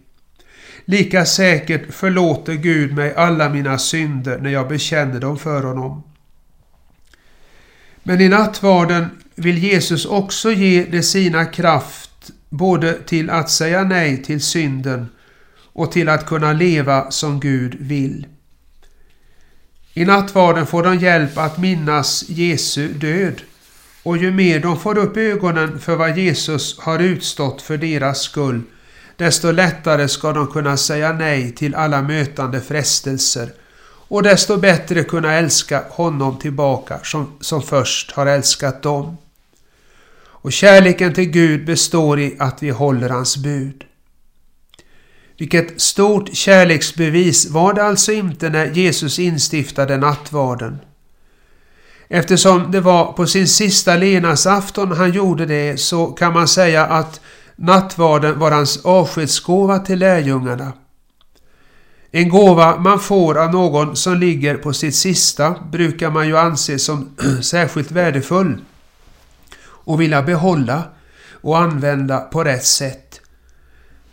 Lika 0.85 1.25
säkert 1.25 1.95
förlåter 1.95 2.55
Gud 2.55 2.95
mig 2.95 3.15
alla 3.15 3.49
mina 3.49 3.79
synder 3.79 4.39
när 4.39 4.51
jag 4.51 4.69
bekänner 4.69 5.21
dem 5.21 5.39
för 5.39 5.63
honom. 5.63 6.03
Men 8.09 8.21
i 8.21 8.29
nattvarden 8.29 9.07
vill 9.35 9.59
Jesus 9.59 10.07
också 10.07 10.53
ge 10.53 10.85
det 10.91 11.03
sina 11.03 11.45
kraft 11.45 12.31
både 12.49 13.03
till 13.03 13.31
att 13.31 13.51
säga 13.51 13.85
nej 13.85 14.23
till 14.23 14.41
synden 14.41 15.09
och 15.73 15.93
till 15.93 16.09
att 16.09 16.27
kunna 16.27 16.53
leva 16.53 17.11
som 17.11 17.41
Gud 17.41 17.77
vill. 17.81 18.27
I 19.93 20.05
nattvarden 20.05 20.67
får 20.67 20.83
de 20.83 20.99
hjälp 20.99 21.39
att 21.39 21.59
minnas 21.59 22.25
Jesu 22.29 22.89
död 22.89 23.43
och 24.03 24.17
ju 24.17 24.31
mer 24.31 24.61
de 24.61 24.81
får 24.81 24.99
upp 24.99 25.17
ögonen 25.17 25.79
för 25.79 25.97
vad 25.97 26.19
Jesus 26.19 26.79
har 26.79 26.99
utstått 26.99 27.63
för 27.63 27.77
deras 27.77 28.21
skull 28.21 28.63
desto 29.17 29.51
lättare 29.51 30.09
ska 30.09 30.33
de 30.33 30.47
kunna 30.47 30.77
säga 30.77 31.13
nej 31.13 31.53
till 31.53 31.75
alla 31.75 32.03
mötande 32.03 32.61
frestelser 32.61 33.53
och 34.09 34.23
desto 34.23 34.57
bättre 34.57 35.05
kunna 35.05 35.33
älska 35.33 35.85
honom 35.91 36.39
tillbaka 36.39 36.99
som, 37.03 37.33
som 37.41 37.63
först 37.63 38.13
har 38.13 38.27
älskat 38.27 38.83
dem. 38.83 39.17
Och 40.19 40.53
kärleken 40.53 41.15
till 41.15 41.31
Gud 41.31 41.67
består 41.67 42.21
i 42.21 42.37
att 42.39 42.63
vi 42.63 42.71
håller 42.71 43.09
hans 43.09 43.37
bud. 43.37 43.85
Vilket 45.39 45.81
stort 45.81 46.35
kärleksbevis 46.35 47.51
var 47.51 47.75
det 47.75 47.83
alltså 47.83 48.13
inte 48.13 48.49
när 48.49 48.67
Jesus 48.67 49.19
instiftade 49.19 49.97
nattvarden. 49.97 50.79
Eftersom 52.09 52.71
det 52.71 52.81
var 52.81 53.13
på 53.13 53.27
sin 53.27 53.49
sista 53.49 53.97
levnadsafton 53.97 54.93
han 54.93 55.13
gjorde 55.13 55.47
det 55.47 55.81
så 55.81 56.07
kan 56.07 56.33
man 56.33 56.49
säga 56.49 56.87
att 56.87 57.21
Nattvarden 57.57 58.39
var 58.39 58.51
hans 58.51 58.85
avskedsgåva 58.85 59.79
till 59.79 59.99
lärjungarna. 59.99 60.73
En 62.11 62.29
gåva 62.29 62.77
man 62.77 63.01
får 63.01 63.39
av 63.39 63.53
någon 63.53 63.97
som 63.97 64.15
ligger 64.17 64.57
på 64.57 64.73
sitt 64.73 64.95
sista 64.95 65.55
brukar 65.73 66.11
man 66.11 66.29
ju 66.29 66.37
anse 66.37 66.79
som 66.79 67.11
särskilt 67.43 67.91
värdefull 67.91 68.61
och 69.63 70.01
vilja 70.01 70.23
behålla 70.23 70.83
och 71.41 71.59
använda 71.59 72.21
på 72.21 72.45
rätt 72.45 72.65
sätt. 72.65 73.21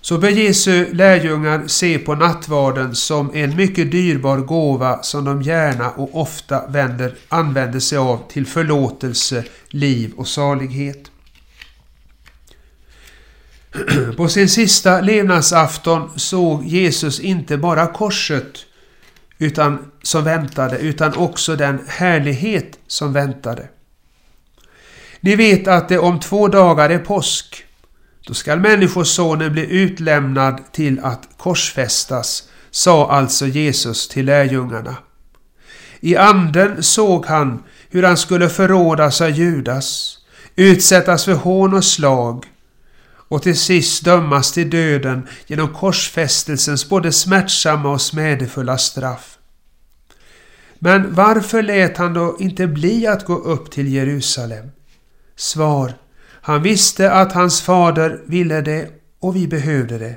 Så 0.02 0.18
bör 0.18 0.30
Jesu 0.30 0.94
lärjungar 0.94 1.64
se 1.68 2.00
på 2.00 2.16
nattvarden 2.16 2.96
som 2.96 3.32
en 3.34 3.56
mycket 3.56 3.92
dyrbar 3.92 4.38
gåva 4.38 5.04
som 5.04 5.26
de 5.26 5.42
gärna 5.42 5.90
och 5.90 6.22
ofta 6.22 6.68
vänder, 6.68 7.16
använder 7.30 7.80
sig 7.80 7.98
av 7.98 8.20
till 8.30 8.46
förlåtelse, 8.46 9.44
liv 9.70 10.14
och 10.18 10.28
salighet. 10.28 11.13
På 14.18 14.28
sin 14.28 14.50
sista 14.50 15.02
levnadsafton 15.02 16.20
såg 16.20 16.64
Jesus 16.64 17.20
inte 17.20 17.58
bara 17.58 17.88
korset 17.88 18.66
utan, 19.38 19.92
som 20.04 20.24
väntade, 20.24 20.78
utan 20.78 21.14
också 21.14 21.56
den 21.56 21.80
härlighet 21.88 22.80
som 22.88 23.14
väntade. 23.14 23.70
Ni 25.20 25.36
vet 25.36 25.68
att 25.68 25.90
det 25.90 25.98
om 25.98 26.20
två 26.20 26.48
dagar 26.48 26.90
är 26.90 27.00
påsk. 27.00 27.66
Då 28.28 28.34
skall 28.34 28.60
Människosonen 28.60 29.54
bli 29.54 29.72
utlämnad 29.72 30.62
till 30.72 31.00
att 31.00 31.30
korsfästas, 31.38 32.44
sa 32.72 33.12
alltså 33.12 33.48
Jesus 33.48 34.08
till 34.08 34.26
lärjungarna. 34.26 34.96
I 36.00 36.16
anden 36.16 36.84
såg 36.84 37.26
han 37.26 37.64
hur 37.90 38.04
han 38.04 38.18
skulle 38.18 38.50
förrådas 38.50 39.22
av 39.22 39.30
Judas, 39.30 40.18
utsättas 40.56 41.26
för 41.26 41.34
hån 41.34 41.74
och 41.74 41.86
slag 41.86 42.46
och 43.34 43.42
till 43.42 43.58
sist 43.58 44.06
dömas 44.06 44.52
till 44.52 44.70
döden 44.70 45.28
genom 45.48 45.74
korsfästelsens 45.74 46.90
både 46.90 47.12
smärtsamma 47.12 47.90
och 47.90 48.02
smädefulla 48.02 48.78
straff. 48.78 49.38
Men 50.80 51.14
varför 51.14 51.64
lät 51.64 51.98
han 51.98 52.14
då 52.14 52.38
inte 52.40 52.68
bli 52.68 53.08
att 53.08 53.26
gå 53.26 53.36
upp 53.36 53.72
till 53.72 53.94
Jerusalem? 53.94 54.72
Svar. 55.36 55.94
Han 56.26 56.64
visste 56.64 57.12
att 57.12 57.34
hans 57.34 57.62
fader 57.62 58.22
ville 58.26 58.62
det 58.62 58.90
och 59.20 59.36
vi 59.36 59.48
behövde 59.48 59.98
det. 59.98 60.16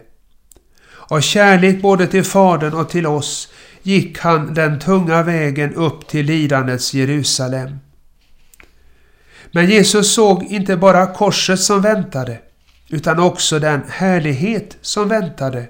Av 1.09 1.21
kärlek 1.21 1.83
både 1.83 2.07
till 2.07 2.25
Fadern 2.25 2.75
och 2.75 2.89
till 2.89 3.07
oss 3.07 3.49
gick 3.83 4.19
han 4.19 4.55
den 4.55 4.79
tunga 4.79 5.23
vägen 5.23 5.75
upp 5.75 6.09
till 6.09 6.27
lidandets 6.27 6.95
Jerusalem. 6.95 7.79
Men 9.51 9.67
Jesus 9.67 10.15
såg 10.15 10.45
inte 10.45 10.77
bara 10.77 11.07
korset 11.07 11.61
som 11.61 11.83
väntade, 11.83 12.39
utan 12.89 13.19
också 13.19 13.59
den 13.59 13.81
härlighet 13.89 14.77
som 14.81 15.09
väntade. 15.09 15.69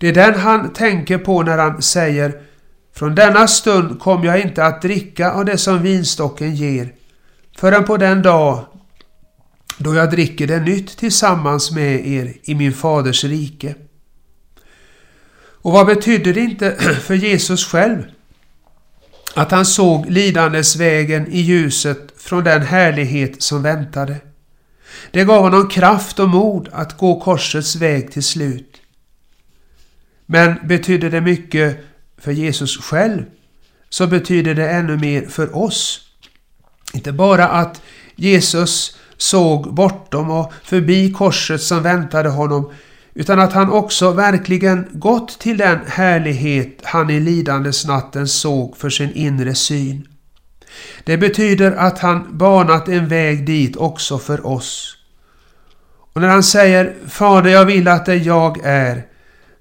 Det 0.00 0.08
är 0.08 0.14
den 0.14 0.40
han 0.40 0.72
tänker 0.72 1.18
på 1.18 1.42
när 1.42 1.58
han 1.58 1.82
säger 1.82 2.42
Från 2.94 3.14
denna 3.14 3.48
stund 3.48 4.00
kommer 4.00 4.26
jag 4.26 4.40
inte 4.40 4.64
att 4.64 4.82
dricka 4.82 5.32
av 5.32 5.44
det 5.44 5.58
som 5.58 5.82
vinstocken 5.82 6.54
ger, 6.54 6.92
förrän 7.56 7.84
på 7.84 7.96
den 7.96 8.22
dag 8.22 8.66
då 9.78 9.94
jag 9.94 10.10
dricker 10.10 10.46
det 10.46 10.60
nytt 10.60 10.96
tillsammans 10.96 11.70
med 11.70 12.06
er 12.06 12.34
i 12.42 12.54
min 12.54 12.72
faders 12.72 13.24
rike. 13.24 13.74
Och 15.62 15.72
vad 15.72 15.86
betydde 15.86 16.32
det 16.32 16.40
inte 16.40 16.76
för 17.00 17.14
Jesus 17.14 17.66
själv 17.66 18.02
att 19.34 19.50
han 19.50 19.66
såg 19.66 20.10
lidandesvägen 20.10 21.26
i 21.26 21.40
ljuset 21.40 21.98
från 22.16 22.44
den 22.44 22.62
härlighet 22.62 23.42
som 23.42 23.62
väntade? 23.62 24.16
Det 25.10 25.24
gav 25.24 25.42
honom 25.42 25.68
kraft 25.68 26.18
och 26.18 26.28
mod 26.28 26.68
att 26.72 26.96
gå 26.96 27.20
korsets 27.20 27.76
väg 27.76 28.12
till 28.12 28.22
slut. 28.22 28.76
Men 30.26 30.54
betydde 30.64 31.10
det 31.10 31.20
mycket 31.20 31.84
för 32.18 32.32
Jesus 32.32 32.76
själv 32.76 33.24
så 33.88 34.06
betyder 34.06 34.54
det 34.54 34.70
ännu 34.70 34.96
mer 34.96 35.26
för 35.26 35.56
oss. 35.56 36.00
Inte 36.94 37.12
bara 37.12 37.48
att 37.48 37.82
Jesus 38.16 38.96
såg 39.16 39.74
bortom 39.74 40.30
och 40.30 40.52
förbi 40.64 41.12
korset 41.12 41.62
som 41.62 41.82
väntade 41.82 42.28
honom 42.28 42.72
utan 43.14 43.40
att 43.40 43.52
han 43.52 43.70
också 43.70 44.10
verkligen 44.10 44.88
gått 44.92 45.38
till 45.38 45.56
den 45.56 45.78
härlighet 45.86 46.78
han 46.82 47.10
i 47.10 47.20
lidandesnatten 47.20 48.28
såg 48.28 48.76
för 48.76 48.90
sin 48.90 49.12
inre 49.12 49.54
syn. 49.54 50.08
Det 51.04 51.16
betyder 51.16 51.72
att 51.72 51.98
han 51.98 52.38
banat 52.38 52.88
en 52.88 53.08
väg 53.08 53.46
dit 53.46 53.76
också 53.76 54.18
för 54.18 54.46
oss. 54.46 54.96
Och 56.12 56.20
när 56.20 56.28
han 56.28 56.42
säger 56.42 56.94
Fader, 57.08 57.50
jag 57.50 57.64
vill 57.64 57.88
att 57.88 58.06
det 58.06 58.14
jag 58.16 58.58
är, 58.64 59.02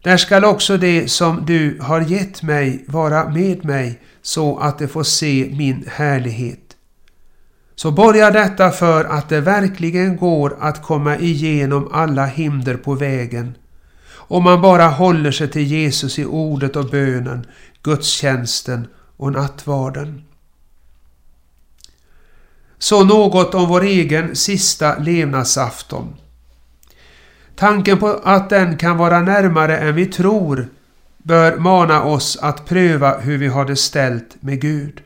där 0.03 0.17
skall 0.17 0.45
också 0.45 0.77
det 0.77 1.11
som 1.11 1.45
du 1.45 1.79
har 1.81 2.01
gett 2.01 2.43
mig 2.43 2.85
vara 2.87 3.29
med 3.29 3.65
mig 3.65 3.99
så 4.21 4.57
att 4.57 4.79
det 4.79 4.87
får 4.87 5.03
se 5.03 5.49
min 5.57 5.85
härlighet. 5.87 6.59
Så 7.75 7.91
borgar 7.91 8.31
detta 8.31 8.71
för 8.71 9.05
att 9.05 9.29
det 9.29 9.41
verkligen 9.41 10.17
går 10.17 10.57
att 10.59 10.83
komma 10.83 11.17
igenom 11.17 11.89
alla 11.93 12.25
hinder 12.25 12.75
på 12.75 12.93
vägen 12.93 13.55
om 14.31 14.43
man 14.43 14.61
bara 14.61 14.87
håller 14.87 15.31
sig 15.31 15.47
till 15.47 15.67
Jesus 15.67 16.19
i 16.19 16.25
ordet 16.25 16.75
och 16.75 16.89
bönen, 16.89 17.45
gudstjänsten 17.83 18.87
och 19.17 19.31
nattvarden. 19.31 20.21
Så 22.81 23.03
något 23.03 23.55
om 23.55 23.67
vår 23.67 23.83
egen 23.83 24.35
sista 24.35 24.97
levnadsafton. 24.97 26.15
Tanken 27.55 27.97
på 27.97 28.21
att 28.23 28.49
den 28.49 28.77
kan 28.77 28.97
vara 28.97 29.19
närmare 29.19 29.77
än 29.77 29.95
vi 29.95 30.05
tror 30.05 30.67
bör 31.17 31.57
mana 31.57 32.03
oss 32.03 32.37
att 32.41 32.65
pröva 32.65 33.17
hur 33.17 33.37
vi 33.37 33.47
har 33.47 33.65
det 33.65 33.75
ställt 33.75 34.37
med 34.39 34.61
Gud. 34.61 35.01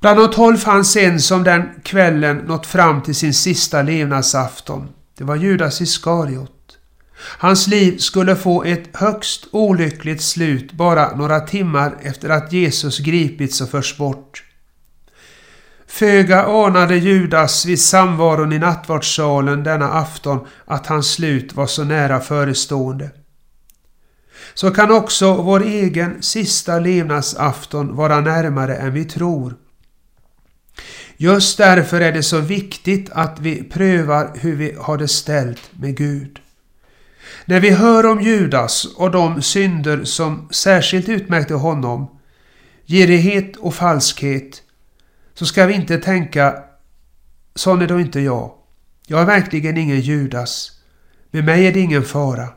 Bland 0.00 0.18
de 0.18 0.30
tolv 0.30 0.56
fanns 0.56 0.96
en 0.96 1.20
som 1.20 1.44
den 1.44 1.62
kvällen 1.82 2.36
nått 2.36 2.66
fram 2.66 3.02
till 3.02 3.14
sin 3.14 3.34
sista 3.34 3.82
levnadsafton. 3.82 4.88
Det 5.18 5.24
var 5.24 5.36
Judas 5.36 5.80
Iskariot. 5.80 6.78
Hans 7.38 7.66
liv 7.66 7.98
skulle 7.98 8.36
få 8.36 8.64
ett 8.64 8.96
högst 8.96 9.46
olyckligt 9.50 10.22
slut 10.22 10.72
bara 10.72 11.16
några 11.16 11.40
timmar 11.40 11.96
efter 12.02 12.28
att 12.28 12.52
Jesus 12.52 12.98
gripits 12.98 13.60
och 13.60 13.68
förts 13.68 13.98
bort. 13.98 14.44
Föga 15.88 16.42
anade 16.42 16.96
Judas 16.96 17.66
vid 17.66 17.80
samvaron 17.80 18.52
i 18.52 18.58
nattvardssalen 18.58 19.64
denna 19.64 19.92
afton 19.92 20.46
att 20.64 20.86
hans 20.86 21.12
slut 21.12 21.54
var 21.54 21.66
så 21.66 21.84
nära 21.84 22.20
förestående. 22.20 23.10
Så 24.54 24.70
kan 24.70 24.90
också 24.90 25.34
vår 25.34 25.62
egen 25.62 26.22
sista 26.22 26.78
levnadsafton 26.78 27.96
vara 27.96 28.20
närmare 28.20 28.76
än 28.76 28.92
vi 28.92 29.04
tror. 29.04 29.56
Just 31.16 31.58
därför 31.58 32.00
är 32.00 32.12
det 32.12 32.22
så 32.22 32.40
viktigt 32.40 33.10
att 33.10 33.40
vi 33.40 33.62
prövar 33.62 34.32
hur 34.34 34.56
vi 34.56 34.74
har 34.78 34.98
det 34.98 35.08
ställt 35.08 35.70
med 35.72 35.96
Gud. 35.96 36.38
När 37.44 37.60
vi 37.60 37.70
hör 37.70 38.06
om 38.06 38.20
Judas 38.20 38.84
och 38.84 39.10
de 39.10 39.42
synder 39.42 40.04
som 40.04 40.48
särskilt 40.50 41.08
utmärkte 41.08 41.54
honom, 41.54 42.10
girighet 42.86 43.56
och 43.56 43.74
falskhet, 43.74 44.62
så 45.38 45.46
ska 45.46 45.66
vi 45.66 45.74
inte 45.74 45.98
tänka 45.98 46.62
Sån 47.54 47.82
är 47.82 47.86
då 47.86 48.00
inte 48.00 48.20
jag. 48.20 48.52
Jag 49.06 49.20
är 49.20 49.24
verkligen 49.24 49.76
ingen 49.76 50.00
Judas. 50.00 50.70
Med 51.30 51.44
mig 51.44 51.66
är 51.66 51.72
det 51.72 51.80
ingen 51.80 52.02
fara. 52.02 52.48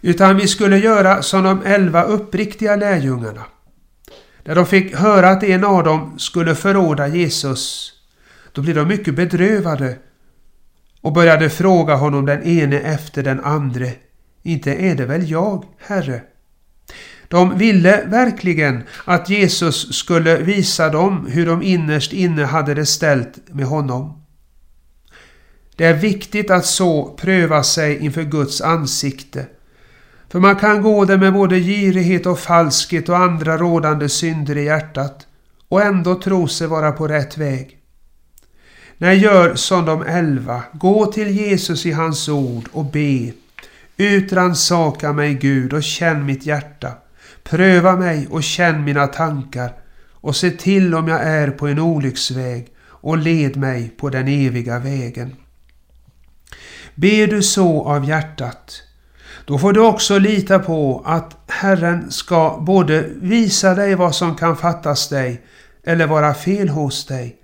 Utan 0.00 0.36
vi 0.36 0.48
skulle 0.48 0.78
göra 0.78 1.22
som 1.22 1.44
de 1.44 1.62
elva 1.62 2.02
uppriktiga 2.02 2.76
lärjungarna. 2.76 3.44
När 4.44 4.54
de 4.54 4.66
fick 4.66 4.94
höra 4.94 5.28
att 5.30 5.42
en 5.42 5.64
av 5.64 5.84
dem 5.84 6.18
skulle 6.18 6.54
förråda 6.54 7.08
Jesus, 7.08 7.92
då 8.52 8.62
blev 8.62 8.74
de 8.74 8.88
mycket 8.88 9.16
bedrövade 9.16 9.98
och 11.00 11.12
började 11.12 11.50
fråga 11.50 11.94
honom 11.94 12.26
den 12.26 12.42
ene 12.42 12.80
efter 12.80 13.22
den 13.22 13.40
andre. 13.40 13.92
Inte 14.42 14.74
är 14.74 14.94
det 14.94 15.06
väl 15.06 15.30
jag, 15.30 15.64
Herre? 15.78 16.22
De 17.28 17.58
ville 17.58 18.04
verkligen 18.06 18.82
att 19.04 19.30
Jesus 19.30 19.94
skulle 19.94 20.36
visa 20.36 20.88
dem 20.88 21.26
hur 21.26 21.46
de 21.46 21.62
innerst 21.62 22.12
inne 22.12 22.44
hade 22.44 22.74
det 22.74 22.86
ställt 22.86 23.38
med 23.48 23.66
honom. 23.66 24.24
Det 25.76 25.84
är 25.84 25.94
viktigt 25.94 26.50
att 26.50 26.66
så 26.66 27.16
pröva 27.20 27.62
sig 27.62 27.98
inför 27.98 28.22
Guds 28.22 28.60
ansikte. 28.60 29.46
För 30.28 30.40
man 30.40 30.56
kan 30.56 30.82
gå 30.82 31.04
där 31.04 31.16
med 31.16 31.32
både 31.32 31.60
girighet 31.60 32.26
och 32.26 32.38
falskhet 32.38 33.08
och 33.08 33.16
andra 33.16 33.58
rådande 33.58 34.08
synder 34.08 34.56
i 34.56 34.64
hjärtat 34.64 35.26
och 35.68 35.82
ändå 35.82 36.14
tro 36.14 36.48
sig 36.48 36.66
vara 36.66 36.92
på 36.92 37.08
rätt 37.08 37.38
väg. 37.38 37.78
Nej, 38.98 39.18
gör 39.18 39.54
som 39.54 39.84
de 39.84 40.02
elva. 40.02 40.62
Gå 40.72 41.06
till 41.06 41.28
Jesus 41.28 41.86
i 41.86 41.92
hans 41.92 42.28
ord 42.28 42.68
och 42.72 42.84
be. 42.84 43.32
Utransaka 43.96 45.12
mig 45.12 45.34
Gud 45.34 45.72
och 45.72 45.82
känn 45.82 46.26
mitt 46.26 46.46
hjärta. 46.46 46.92
Pröva 47.50 47.96
mig 47.96 48.28
och 48.30 48.42
känn 48.42 48.84
mina 48.84 49.06
tankar 49.06 49.72
och 50.12 50.36
se 50.36 50.50
till 50.50 50.94
om 50.94 51.08
jag 51.08 51.22
är 51.22 51.50
på 51.50 51.66
en 51.66 51.78
olycksväg 51.78 52.68
och 52.80 53.18
led 53.18 53.56
mig 53.56 53.88
på 53.88 54.08
den 54.10 54.28
eviga 54.28 54.78
vägen. 54.78 55.36
Ber 56.94 57.26
du 57.26 57.42
så 57.42 57.84
av 57.84 58.04
hjärtat, 58.04 58.82
då 59.46 59.58
får 59.58 59.72
du 59.72 59.80
också 59.80 60.18
lita 60.18 60.58
på 60.58 61.02
att 61.06 61.36
Herren 61.46 62.10
ska 62.10 62.58
både 62.66 63.04
visa 63.16 63.74
dig 63.74 63.94
vad 63.94 64.14
som 64.14 64.36
kan 64.36 64.56
fattas 64.56 65.08
dig 65.08 65.42
eller 65.84 66.06
vara 66.06 66.34
fel 66.34 66.68
hos 66.68 67.06
dig 67.06 67.36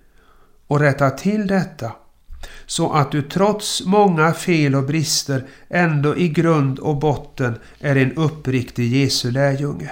och 0.66 0.80
rätta 0.80 1.10
till 1.10 1.46
detta 1.46 1.92
så 2.66 2.92
att 2.92 3.12
du 3.12 3.22
trots 3.22 3.82
många 3.84 4.32
fel 4.32 4.74
och 4.74 4.84
brister 4.84 5.46
ändå 5.68 6.16
i 6.16 6.28
grund 6.28 6.78
och 6.78 6.96
botten 6.96 7.58
är 7.80 7.96
en 7.96 8.12
uppriktig 8.12 8.92
Jesu 8.92 9.30
lärjunge. 9.30 9.90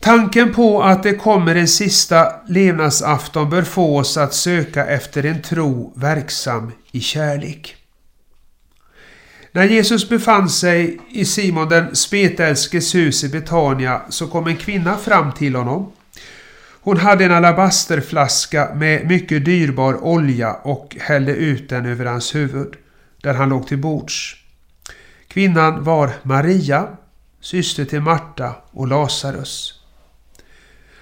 Tanken 0.00 0.54
på 0.54 0.82
att 0.82 1.02
det 1.02 1.14
kommer 1.14 1.54
en 1.54 1.68
sista 1.68 2.32
levnadsafton 2.48 3.50
bör 3.50 3.62
få 3.62 3.98
oss 3.98 4.16
att 4.16 4.34
söka 4.34 4.86
efter 4.86 5.24
en 5.26 5.42
tro 5.42 5.92
verksam 5.96 6.72
i 6.92 7.00
kärlek. 7.00 7.76
När 9.52 9.64
Jesus 9.64 10.08
befann 10.08 10.48
sig 10.48 10.98
i 11.10 11.24
Simon 11.24 11.68
den 11.68 11.96
spetälskes 11.96 12.94
hus 12.94 13.24
i 13.24 13.28
Betania 13.28 14.02
så 14.08 14.26
kom 14.26 14.46
en 14.46 14.56
kvinna 14.56 14.96
fram 14.96 15.32
till 15.32 15.54
honom. 15.54 15.92
Hon 16.84 16.96
hade 16.96 17.24
en 17.24 17.32
alabasterflaska 17.32 18.74
med 18.74 19.06
mycket 19.06 19.44
dyrbar 19.44 20.04
olja 20.04 20.52
och 20.52 20.96
hällde 21.00 21.32
ut 21.32 21.68
den 21.68 21.86
över 21.86 22.04
hans 22.04 22.34
huvud, 22.34 22.74
där 23.22 23.34
han 23.34 23.48
låg 23.48 23.66
till 23.66 23.78
bords. 23.78 24.36
Kvinnan 25.28 25.84
var 25.84 26.10
Maria, 26.22 26.88
syster 27.40 27.84
till 27.84 28.00
Marta 28.00 28.54
och 28.70 28.88
Lazarus. 28.88 29.80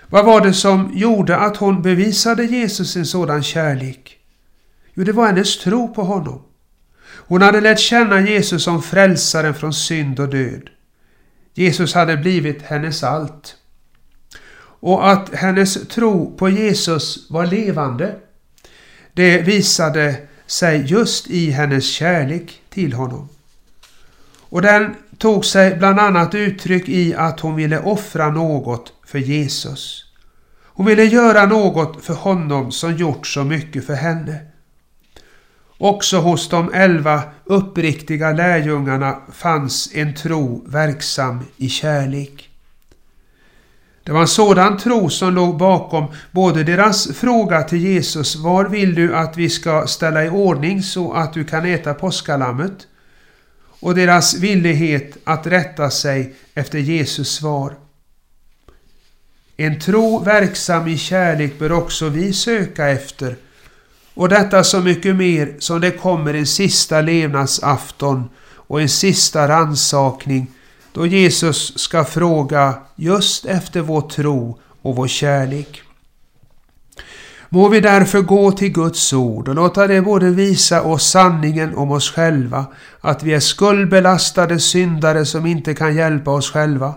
Vad 0.06 0.24
var 0.24 0.40
det 0.40 0.52
som 0.52 0.90
gjorde 0.94 1.36
att 1.36 1.56
hon 1.56 1.82
bevisade 1.82 2.44
Jesus 2.44 2.96
en 2.96 3.06
sådan 3.06 3.42
kärlek? 3.42 4.18
Jo, 4.94 5.04
det 5.04 5.12
var 5.12 5.26
hennes 5.26 5.58
tro 5.58 5.94
på 5.94 6.02
honom. 6.02 6.42
Hon 7.04 7.42
hade 7.42 7.60
lärt 7.60 7.78
känna 7.78 8.20
Jesus 8.20 8.64
som 8.64 8.82
frälsaren 8.82 9.54
från 9.54 9.74
synd 9.74 10.20
och 10.20 10.28
död. 10.28 10.70
Jesus 11.54 11.94
hade 11.94 12.16
blivit 12.16 12.62
hennes 12.62 13.04
allt. 13.04 13.56
Och 14.80 15.10
att 15.10 15.34
hennes 15.34 15.88
tro 15.88 16.36
på 16.36 16.48
Jesus 16.48 17.30
var 17.30 17.46
levande, 17.46 18.16
det 19.12 19.38
visade 19.42 20.16
sig 20.46 20.84
just 20.86 21.26
i 21.26 21.50
hennes 21.50 21.84
kärlek 21.84 22.60
till 22.70 22.92
honom. 22.92 23.28
Och 24.40 24.62
den 24.62 24.94
tog 25.18 25.44
sig 25.44 25.76
bland 25.76 26.00
annat 26.00 26.34
uttryck 26.34 26.88
i 26.88 27.14
att 27.14 27.40
hon 27.40 27.56
ville 27.56 27.78
offra 27.80 28.30
något 28.30 28.92
för 29.06 29.18
Jesus. 29.18 30.04
Hon 30.64 30.86
ville 30.86 31.04
göra 31.04 31.46
något 31.46 32.04
för 32.04 32.14
honom 32.14 32.72
som 32.72 32.96
gjort 32.96 33.26
så 33.26 33.44
mycket 33.44 33.86
för 33.86 33.94
henne. 33.94 34.38
Också 35.78 36.18
hos 36.18 36.48
de 36.48 36.72
elva 36.74 37.22
uppriktiga 37.44 38.32
lärjungarna 38.32 39.16
fanns 39.32 39.90
en 39.94 40.14
tro 40.14 40.64
verksam 40.66 41.40
i 41.56 41.68
kärlek. 41.68 42.49
Det 44.04 44.12
var 44.12 44.20
en 44.20 44.28
sådan 44.28 44.78
tro 44.78 45.10
som 45.10 45.34
låg 45.34 45.56
bakom 45.56 46.04
både 46.30 46.64
deras 46.64 47.08
fråga 47.08 47.62
till 47.62 47.78
Jesus 47.78 48.36
Var 48.36 48.64
vill 48.64 48.94
du 48.94 49.16
att 49.16 49.36
vi 49.36 49.50
ska 49.50 49.86
ställa 49.86 50.24
i 50.24 50.28
ordning 50.28 50.82
så 50.82 51.12
att 51.12 51.32
du 51.32 51.44
kan 51.44 51.66
äta 51.66 51.94
påskalammet? 51.94 52.86
Och 53.80 53.94
deras 53.94 54.34
villighet 54.34 55.16
att 55.24 55.46
rätta 55.46 55.90
sig 55.90 56.34
efter 56.54 56.78
Jesus 56.78 57.34
svar. 57.34 57.74
En 59.56 59.80
tro 59.80 60.18
verksam 60.18 60.88
i 60.88 60.98
kärlek 60.98 61.58
bör 61.58 61.72
också 61.72 62.08
vi 62.08 62.32
söka 62.32 62.88
efter 62.88 63.36
och 64.14 64.28
detta 64.28 64.64
så 64.64 64.80
mycket 64.80 65.16
mer 65.16 65.54
som 65.58 65.80
det 65.80 65.90
kommer 65.90 66.34
en 66.34 66.46
sista 66.46 67.00
levnadsafton 67.00 68.28
och 68.54 68.80
en 68.80 68.88
sista 68.88 69.48
ransakning 69.48 70.46
då 70.92 71.06
Jesus 71.06 71.78
ska 71.78 72.04
fråga 72.04 72.74
just 72.96 73.44
efter 73.44 73.80
vår 73.80 74.00
tro 74.00 74.58
och 74.82 74.96
vår 74.96 75.08
kärlek. 75.08 75.82
Må 77.48 77.68
vi 77.68 77.80
därför 77.80 78.20
gå 78.20 78.52
till 78.52 78.72
Guds 78.72 79.12
ord 79.12 79.48
och 79.48 79.54
låta 79.54 79.86
det 79.86 80.02
både 80.02 80.30
visa 80.30 80.82
oss 80.82 81.10
sanningen 81.10 81.74
om 81.74 81.90
oss 81.90 82.10
själva, 82.10 82.66
att 83.00 83.22
vi 83.22 83.34
är 83.34 83.40
skuldbelastade 83.40 84.60
syndare 84.60 85.26
som 85.26 85.46
inte 85.46 85.74
kan 85.74 85.96
hjälpa 85.96 86.30
oss 86.30 86.50
själva, 86.50 86.94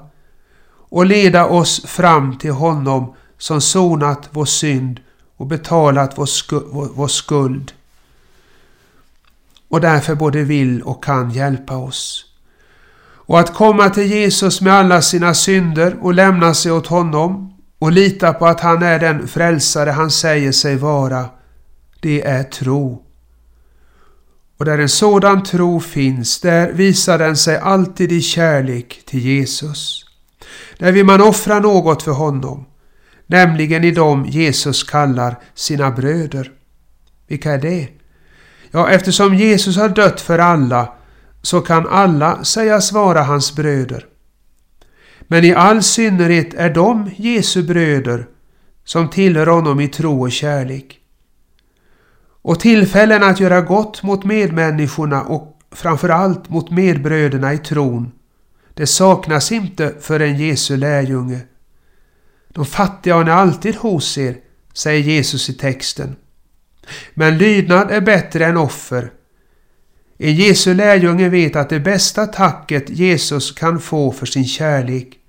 och 0.90 1.06
leda 1.06 1.46
oss 1.46 1.86
fram 1.86 2.38
till 2.38 2.52
honom 2.52 3.16
som 3.38 3.62
sonat 3.62 4.30
vår 4.32 4.46
synd 4.46 5.00
och 5.38 5.48
betalat 5.48 6.18
vår, 6.18 6.26
sku 6.26 6.60
vår, 6.72 7.08
skuld 7.08 7.74
och 9.68 9.82
därför 9.82 10.16
både 10.16 10.44
vill 10.44 10.82
och 10.82 11.04
kan 11.04 11.32
hjälpa 11.32 11.78
oss. 11.78 12.33
Och 13.26 13.40
att 13.40 13.54
komma 13.54 13.90
till 13.90 14.12
Jesus 14.12 14.62
med 14.62 14.74
alla 14.74 15.02
sina 15.02 15.34
synder 15.34 15.98
och 16.02 16.14
lämna 16.14 16.54
sig 16.54 16.72
åt 16.72 16.88
honom 16.88 17.54
och 17.80 17.92
lita 17.92 18.34
på 18.34 18.46
att 18.46 18.60
han 18.60 18.84
är 18.84 19.00
den 19.00 19.28
frälsare 19.28 19.90
han 19.90 20.12
säger 20.12 20.52
sig 20.52 20.76
vara, 20.76 21.26
det 22.02 22.22
är 22.22 22.44
tro. 22.44 23.04
Och 24.58 24.66
där 24.66 24.78
en 24.78 24.90
sådan 24.90 25.44
tro 25.44 25.80
finns, 25.80 26.42
där 26.42 26.72
visar 26.72 27.18
den 27.18 27.38
sig 27.38 27.58
alltid 27.58 28.12
i 28.12 28.22
kärlek 28.22 29.02
till 29.06 29.20
Jesus. 29.20 30.06
Där 30.78 30.92
vill 30.92 31.06
man 31.06 31.22
offra 31.22 31.60
något 31.60 32.04
för 32.04 32.12
honom 32.12 32.66
nämligen 33.34 33.84
i 33.84 33.92
dem 33.92 34.26
Jesus 34.26 34.84
kallar 34.84 35.36
sina 35.54 35.92
bröder. 35.92 36.52
Vilka 37.28 37.52
är 37.52 37.58
det? 37.58 37.88
Ja, 38.72 38.90
eftersom 38.90 39.36
Jesus 39.36 39.78
har 39.78 39.90
dött 39.90 40.22
för 40.22 40.40
alla 40.40 40.94
så 41.44 41.62
kan 41.62 41.88
alla 41.88 42.44
sägas 42.44 42.92
vara 42.92 43.24
hans 43.24 43.56
bröder. 43.56 44.06
Men 45.22 45.44
i 45.44 45.54
all 45.54 45.84
synnerhet 45.84 46.54
är 46.54 46.70
de 46.70 47.12
Jesu 47.16 47.64
bröder 47.64 48.28
som 48.86 49.10
tillhör 49.10 49.48
honom 49.48 49.80
i 49.80 49.88
tro 49.88 50.22
och 50.22 50.32
kärlek. 50.32 51.00
Och 52.42 52.60
tillfällen 52.60 53.24
att 53.24 53.40
göra 53.40 53.62
gott 53.62 54.04
mot 54.04 54.24
medmänniskorna 54.24 55.24
och 55.24 55.60
framförallt 55.72 56.50
mot 56.50 56.72
medbröderna 56.72 57.54
i 57.54 57.58
tron, 57.58 58.12
det 58.74 58.88
saknas 58.88 59.52
inte 59.52 59.94
för 60.00 60.20
en 60.20 60.38
Jesu 60.38 60.78
lärjunge. 60.78 61.40
De 62.50 62.66
fattiga 62.66 63.16
har 63.16 63.24
ni 63.24 63.32
alltid 63.32 63.76
hos 63.76 64.18
er, 64.18 64.38
säger 64.74 65.00
Jesus 65.00 65.50
i 65.50 65.54
texten. 65.54 66.16
Men 67.14 67.38
lydnad 67.38 67.92
är 67.92 68.02
bättre 68.02 68.46
än 68.46 68.58
offer. 68.58 69.12
En 70.18 70.36
Jesu 70.36 70.74
lärjunge 70.74 71.30
vet 71.30 71.56
att 71.56 71.70
det 71.70 71.80
bästa 71.80 72.28
tacket 72.28 72.90
Jesus 72.90 73.52
kan 73.52 73.80
få 73.80 74.12
för 74.12 74.26
sin 74.26 74.46
kärlek 74.46 75.20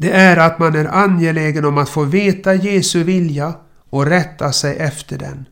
det 0.00 0.10
är 0.10 0.36
att 0.36 0.58
man 0.58 0.74
är 0.74 0.84
angelägen 0.84 1.64
om 1.64 1.78
att 1.78 1.88
få 1.88 2.04
veta 2.04 2.54
Jesu 2.54 3.04
vilja 3.04 3.54
och 3.90 4.06
rätta 4.06 4.52
sig 4.52 4.76
efter 4.76 5.18
den. 5.18 5.48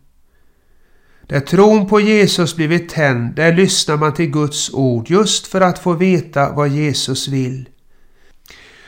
Där 1.27 1.41
tron 1.41 1.89
på 1.89 2.01
Jesus 2.01 2.57
blivit 2.57 2.89
tänd, 2.89 3.35
där 3.35 3.53
lyssnar 3.53 3.97
man 3.97 4.15
till 4.15 4.31
Guds 4.31 4.71
ord 4.75 5.11
just 5.11 5.47
för 5.47 5.61
att 5.61 5.79
få 5.79 5.93
veta 5.93 6.53
vad 6.53 6.69
Jesus 6.69 7.29
vill. 7.29 7.69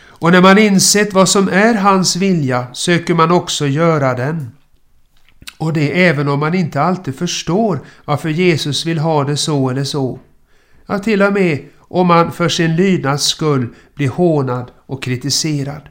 Och 0.02 0.32
när 0.32 0.40
man 0.40 0.58
insett 0.58 1.12
vad 1.12 1.28
som 1.28 1.48
är 1.48 1.74
hans 1.74 2.16
vilja 2.16 2.66
söker 2.72 3.14
man 3.14 3.30
också 3.30 3.66
göra 3.66 4.14
den. 4.14 4.50
Och 5.60 5.72
det 5.72 6.06
även 6.06 6.28
om 6.28 6.40
man 6.40 6.54
inte 6.54 6.82
alltid 6.82 7.18
förstår 7.18 7.80
varför 8.04 8.28
Jesus 8.28 8.86
vill 8.86 8.98
ha 8.98 9.24
det 9.24 9.36
så 9.36 9.70
eller 9.70 9.84
så. 9.84 10.18
Ja, 10.86 10.98
till 10.98 11.22
och 11.22 11.32
med 11.32 11.58
om 11.78 12.06
man 12.06 12.32
för 12.32 12.48
sin 12.48 12.76
lydnads 12.76 13.24
skull 13.24 13.74
blir 13.94 14.08
hånad 14.08 14.70
och 14.86 15.02
kritiserad. 15.02 15.88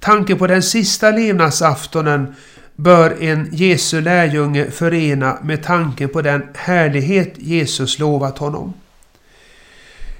Tanken 0.00 0.38
på 0.38 0.46
den 0.46 0.62
sista 0.62 1.10
levnadsaftonen 1.10 2.34
bör 2.76 3.22
en 3.22 3.48
Jesu 3.52 4.00
lärjunge 4.00 4.70
förena 4.70 5.38
med 5.42 5.62
tanken 5.62 6.08
på 6.08 6.22
den 6.22 6.42
härlighet 6.54 7.34
Jesus 7.36 7.98
lovat 7.98 8.38
honom. 8.38 8.74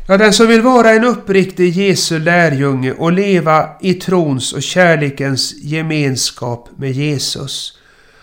Ja, 0.07 0.17
den 0.17 0.33
som 0.33 0.47
vill 0.47 0.63
vara 0.63 0.91
en 0.91 1.05
uppriktig 1.05 1.73
Jesu 1.73 2.19
lärjunge 2.19 2.93
och 2.93 3.13
leva 3.13 3.69
i 3.81 3.95
trons 3.95 4.53
och 4.53 4.63
kärlekens 4.63 5.55
gemenskap 5.63 6.69
med 6.77 6.93
Jesus. 6.93 7.79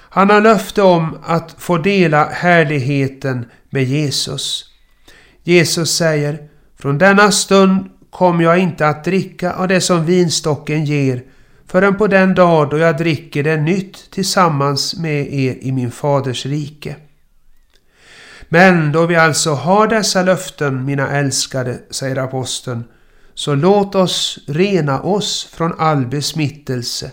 Han 0.10 0.30
har 0.30 0.42
löfte 0.42 0.82
om 0.82 1.18
att 1.24 1.56
få 1.58 1.78
dela 1.78 2.30
härligheten 2.30 3.46
med 3.70 3.84
Jesus. 3.84 4.65
Jesus 5.44 5.96
säger, 5.96 6.38
från 6.80 6.98
denna 6.98 7.32
stund 7.32 7.89
kommer 8.10 8.44
jag 8.44 8.60
inte 8.60 8.88
att 8.88 9.04
dricka 9.04 9.54
av 9.54 9.68
det 9.68 9.82
som 9.82 10.06
vinstocken 10.06 10.86
ger 10.86 11.24
förrän 11.68 11.98
på 11.98 12.08
den 12.08 12.36
dag 12.36 12.70
då 12.70 12.78
jag 12.78 12.98
dricker 12.98 13.44
det 13.44 13.58
nytt 13.58 14.12
tillsammans 14.12 14.96
med 15.00 15.34
er 15.34 15.58
i 15.62 15.72
min 15.72 15.92
faders 15.92 16.46
rike. 16.46 16.96
Men 18.49 18.91
då 18.91 19.05
vi 19.05 19.15
alltså 19.15 19.53
har 19.53 19.88
dessa 19.88 20.23
löften, 20.23 20.85
mina 20.85 21.12
älskade, 21.12 21.79
säger 21.89 22.15
aposteln, 22.15 22.83
så 23.33 23.55
låt 23.55 23.95
oss 23.95 24.39
rena 24.47 25.01
oss 25.01 25.49
från 25.53 25.79
all 25.79 26.05
besmittelse. 26.05 27.12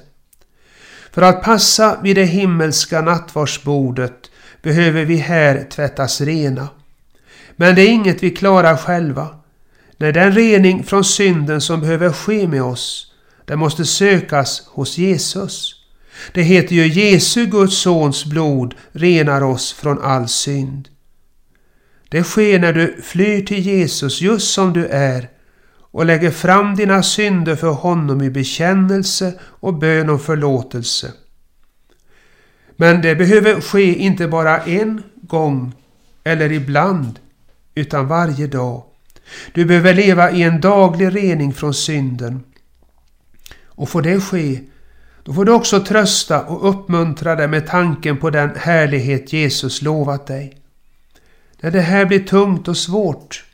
För 1.12 1.22
att 1.22 1.42
passa 1.42 2.00
vid 2.02 2.16
det 2.16 2.24
himmelska 2.24 3.00
nattvardsbordet 3.00 4.30
behöver 4.62 5.04
vi 5.04 5.16
här 5.16 5.66
tvättas 5.70 6.20
rena. 6.20 6.68
Men 7.56 7.74
det 7.74 7.82
är 7.82 7.88
inget 7.88 8.22
vi 8.22 8.30
klarar 8.30 8.76
själva. 8.76 9.28
Nej, 9.96 10.12
den 10.12 10.32
rening 10.32 10.84
från 10.84 11.04
synden 11.04 11.60
som 11.60 11.80
behöver 11.80 12.12
ske 12.12 12.48
med 12.48 12.62
oss, 12.62 13.12
den 13.44 13.58
måste 13.58 13.84
sökas 13.84 14.62
hos 14.66 14.98
Jesus. 14.98 15.74
Det 16.32 16.42
heter 16.42 16.74
ju 16.74 16.86
Jesu, 16.86 17.46
Guds 17.46 17.78
sons 17.78 18.24
blod, 18.24 18.74
renar 18.92 19.42
oss 19.42 19.72
från 19.72 20.02
all 20.02 20.28
synd. 20.28 20.88
Det 22.08 22.22
sker 22.24 22.58
när 22.58 22.72
du 22.72 23.02
flyr 23.02 23.42
till 23.42 23.58
Jesus 23.58 24.20
just 24.20 24.54
som 24.54 24.72
du 24.72 24.86
är 24.86 25.28
och 25.90 26.06
lägger 26.06 26.30
fram 26.30 26.74
dina 26.74 27.02
synder 27.02 27.56
för 27.56 27.70
honom 27.70 28.22
i 28.22 28.30
bekännelse 28.30 29.34
och 29.42 29.74
bön 29.74 30.10
om 30.10 30.18
förlåtelse. 30.18 31.12
Men 32.76 33.02
det 33.02 33.16
behöver 33.16 33.60
ske 33.60 33.94
inte 33.94 34.28
bara 34.28 34.58
en 34.58 35.02
gång 35.22 35.72
eller 36.24 36.52
ibland, 36.52 37.18
utan 37.74 38.08
varje 38.08 38.46
dag. 38.46 38.82
Du 39.52 39.64
behöver 39.64 39.94
leva 39.94 40.30
i 40.30 40.42
en 40.42 40.60
daglig 40.60 41.16
rening 41.16 41.54
från 41.54 41.74
synden. 41.74 42.42
Och 43.64 43.88
får 43.88 44.02
det 44.02 44.20
ske, 44.20 44.60
då 45.22 45.32
får 45.32 45.44
du 45.44 45.52
också 45.52 45.80
trösta 45.80 46.44
och 46.44 46.68
uppmuntra 46.68 47.36
dig 47.36 47.48
med 47.48 47.66
tanken 47.66 48.16
på 48.16 48.30
den 48.30 48.50
härlighet 48.56 49.32
Jesus 49.32 49.82
lovat 49.82 50.26
dig. 50.26 50.65
När 51.60 51.70
det 51.70 51.80
här 51.80 52.06
blir 52.06 52.20
tungt 52.20 52.68
och 52.68 52.76
svårt, 52.76 53.44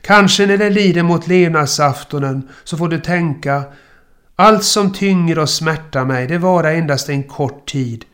kanske 0.00 0.46
när 0.46 0.58
det 0.58 0.70
lider 0.70 1.02
mot 1.02 1.26
levnadsaftonen, 1.26 2.48
så 2.64 2.76
får 2.76 2.88
du 2.88 3.00
tänka 3.00 3.64
allt 4.36 4.64
som 4.64 4.92
tynger 4.92 5.38
och 5.38 5.50
smärtar 5.50 6.04
mig, 6.04 6.26
det 6.26 6.38
varar 6.38 6.72
endast 6.74 7.08
en 7.08 7.22
kort 7.22 7.70
tid. 7.70 8.04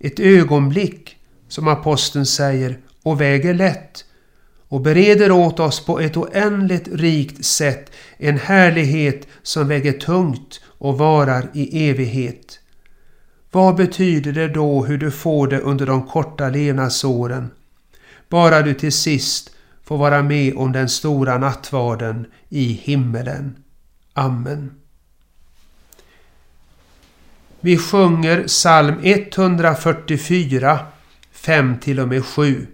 Ett 0.00 0.20
ögonblick, 0.20 1.16
som 1.48 1.68
aposteln 1.68 2.26
säger, 2.26 2.78
och 3.02 3.20
väger 3.20 3.54
lätt 3.54 4.04
och 4.68 4.80
bereder 4.80 5.30
åt 5.30 5.60
oss 5.60 5.84
på 5.84 6.00
ett 6.00 6.16
oändligt 6.16 6.88
rikt 6.88 7.44
sätt 7.44 7.92
en 8.16 8.38
härlighet 8.38 9.28
som 9.42 9.68
väger 9.68 9.92
tungt 9.92 10.60
och 10.78 10.98
varar 10.98 11.50
i 11.52 11.90
evighet. 11.90 12.60
Vad 13.50 13.76
betyder 13.76 14.32
det 14.32 14.48
då 14.48 14.84
hur 14.84 14.98
du 14.98 15.10
får 15.10 15.46
det 15.46 15.60
under 15.60 15.86
de 15.86 16.06
korta 16.06 16.48
levnadsåren? 16.48 17.50
Bara 18.34 18.62
du 18.62 18.74
till 18.74 18.92
sist 18.92 19.50
får 19.84 19.98
vara 19.98 20.22
med 20.22 20.56
om 20.56 20.72
den 20.72 20.88
stora 20.88 21.38
nattvarden 21.38 22.26
i 22.48 22.72
himmelen. 22.72 23.56
Amen. 24.12 24.70
Vi 27.60 27.78
sjunger 27.78 28.46
psalm 28.46 28.94
144, 29.02 30.78
5 31.32 31.78
till 31.78 32.00
och 32.00 32.08
med 32.08 32.24
7. 32.24 32.66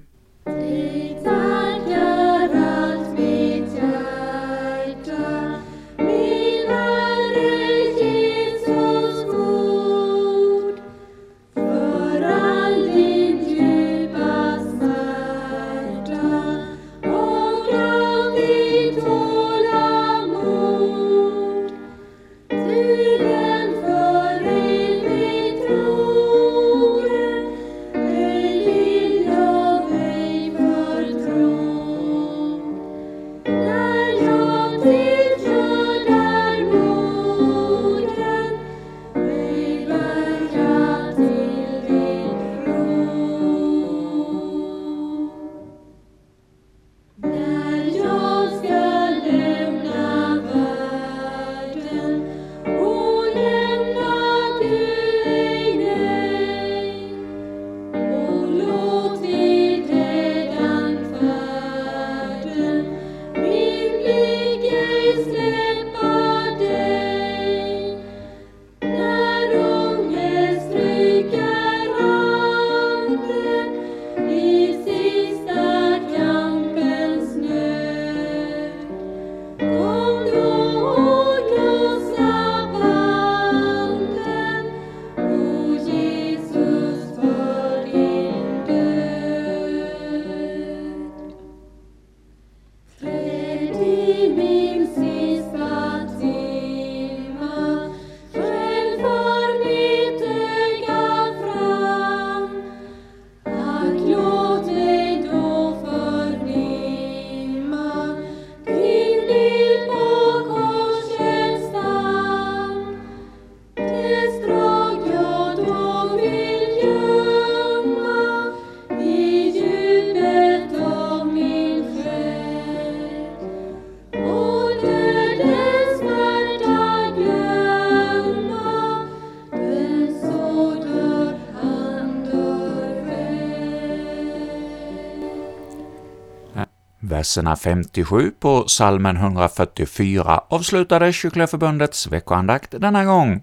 Verserna 137.31 137.57
57 137.57 138.31
på 138.41 138.69
salmen 138.69 139.17
144 139.17 140.41
avslutade 140.49 141.13
Kycklingeförbundets 141.13 142.07
veckoandakt 142.07 142.75
denna 142.81 143.05
gång. 143.05 143.43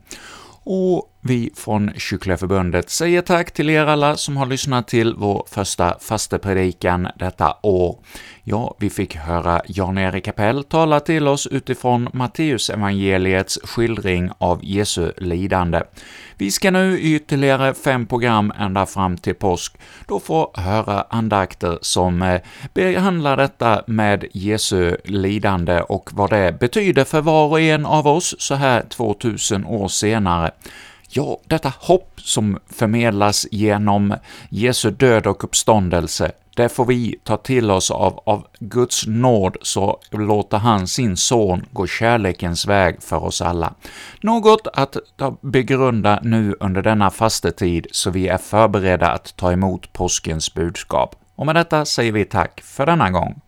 Och 0.64 1.04
vi 1.28 1.50
från 1.56 1.92
Kycklingeförbundet 1.98 2.90
säger 2.90 3.22
tack 3.22 3.52
till 3.52 3.70
er 3.70 3.86
alla 3.86 4.18
som 4.18 4.38
har 4.38 4.46
lyssnat 4.46 4.88
till 4.88 5.14
vår 5.18 5.46
första 5.50 6.00
fastepredikan 6.00 7.08
detta 7.16 7.58
år. 7.64 8.00
Ja, 8.44 8.76
vi 8.80 8.90
fick 8.90 9.16
höra 9.16 9.62
Jan-Erik 9.68 10.26
Kapell 10.26 10.64
tala 10.64 11.00
till 11.00 11.28
oss 11.28 11.48
utifrån 11.48 12.10
Matteusevangeliets 12.14 13.60
skildring 13.64 14.30
av 14.38 14.60
Jesu 14.64 15.12
lidande. 15.18 15.82
Vi 16.38 16.52
ska 16.52 16.72
nu 16.72 17.00
i 17.00 17.16
ytterligare 17.16 17.74
fem 17.74 18.06
program 18.06 18.54
ända 18.60 18.86
fram 18.86 19.18
till 19.18 19.36
påsk 19.36 19.78
då 20.08 20.20
få 20.20 20.52
höra 20.56 21.06
andakter 21.10 21.78
som 21.82 22.22
eh, 22.22 22.42
behandlar 22.74 23.38
detta 23.38 23.84
med 23.88 24.26
Jesu 24.32 24.98
lidande 25.04 25.82
och 25.82 26.10
vad 26.14 26.30
det 26.30 26.60
betyder 26.60 27.04
för 27.04 27.22
var 27.22 27.48
och 27.48 27.62
en 27.62 27.86
av 27.86 28.08
oss 28.08 28.36
så 28.40 28.56
här 28.56 28.82
2000 28.90 29.66
år 29.66 29.88
senare. 29.88 30.52
Ja, 31.08 31.38
detta 31.46 31.74
hopp 31.80 32.22
som 32.22 32.60
förmedlas 32.70 33.48
genom 33.52 34.16
Jesu 34.50 34.92
död 34.92 35.28
och 35.28 35.44
uppståndelse, 35.44 36.32
det 36.56 36.70
får 36.70 36.86
vi 36.86 37.20
ta 37.24 37.38
till 37.38 37.72
oss 37.72 37.92
av, 37.92 38.20
av 38.26 38.48
Guds 38.60 39.08
nåd, 39.08 39.58
så 39.62 40.00
låter 40.12 40.58
han 40.58 40.88
sin 40.88 41.18
son 41.18 41.66
gå 41.72 41.88
kärlekens 41.88 42.68
väg 42.68 43.04
för 43.04 43.24
oss 43.24 43.42
alla. 43.42 43.74
Något 44.22 44.68
att 44.74 44.98
begrunda 45.42 46.20
nu 46.24 46.56
under 46.60 46.82
denna 46.82 47.12
fastetid, 47.12 47.88
så 47.92 48.10
vi 48.10 48.28
är 48.28 48.38
förberedda 48.38 49.12
att 49.12 49.36
ta 49.36 49.52
emot 49.52 49.94
påskens 49.94 50.54
budskap. 50.54 51.16
Och 51.36 51.46
med 51.46 51.56
detta 51.56 51.86
säger 51.86 52.12
vi 52.12 52.26
tack 52.26 52.62
för 52.62 52.86
denna 52.86 53.12
gång. 53.12 53.42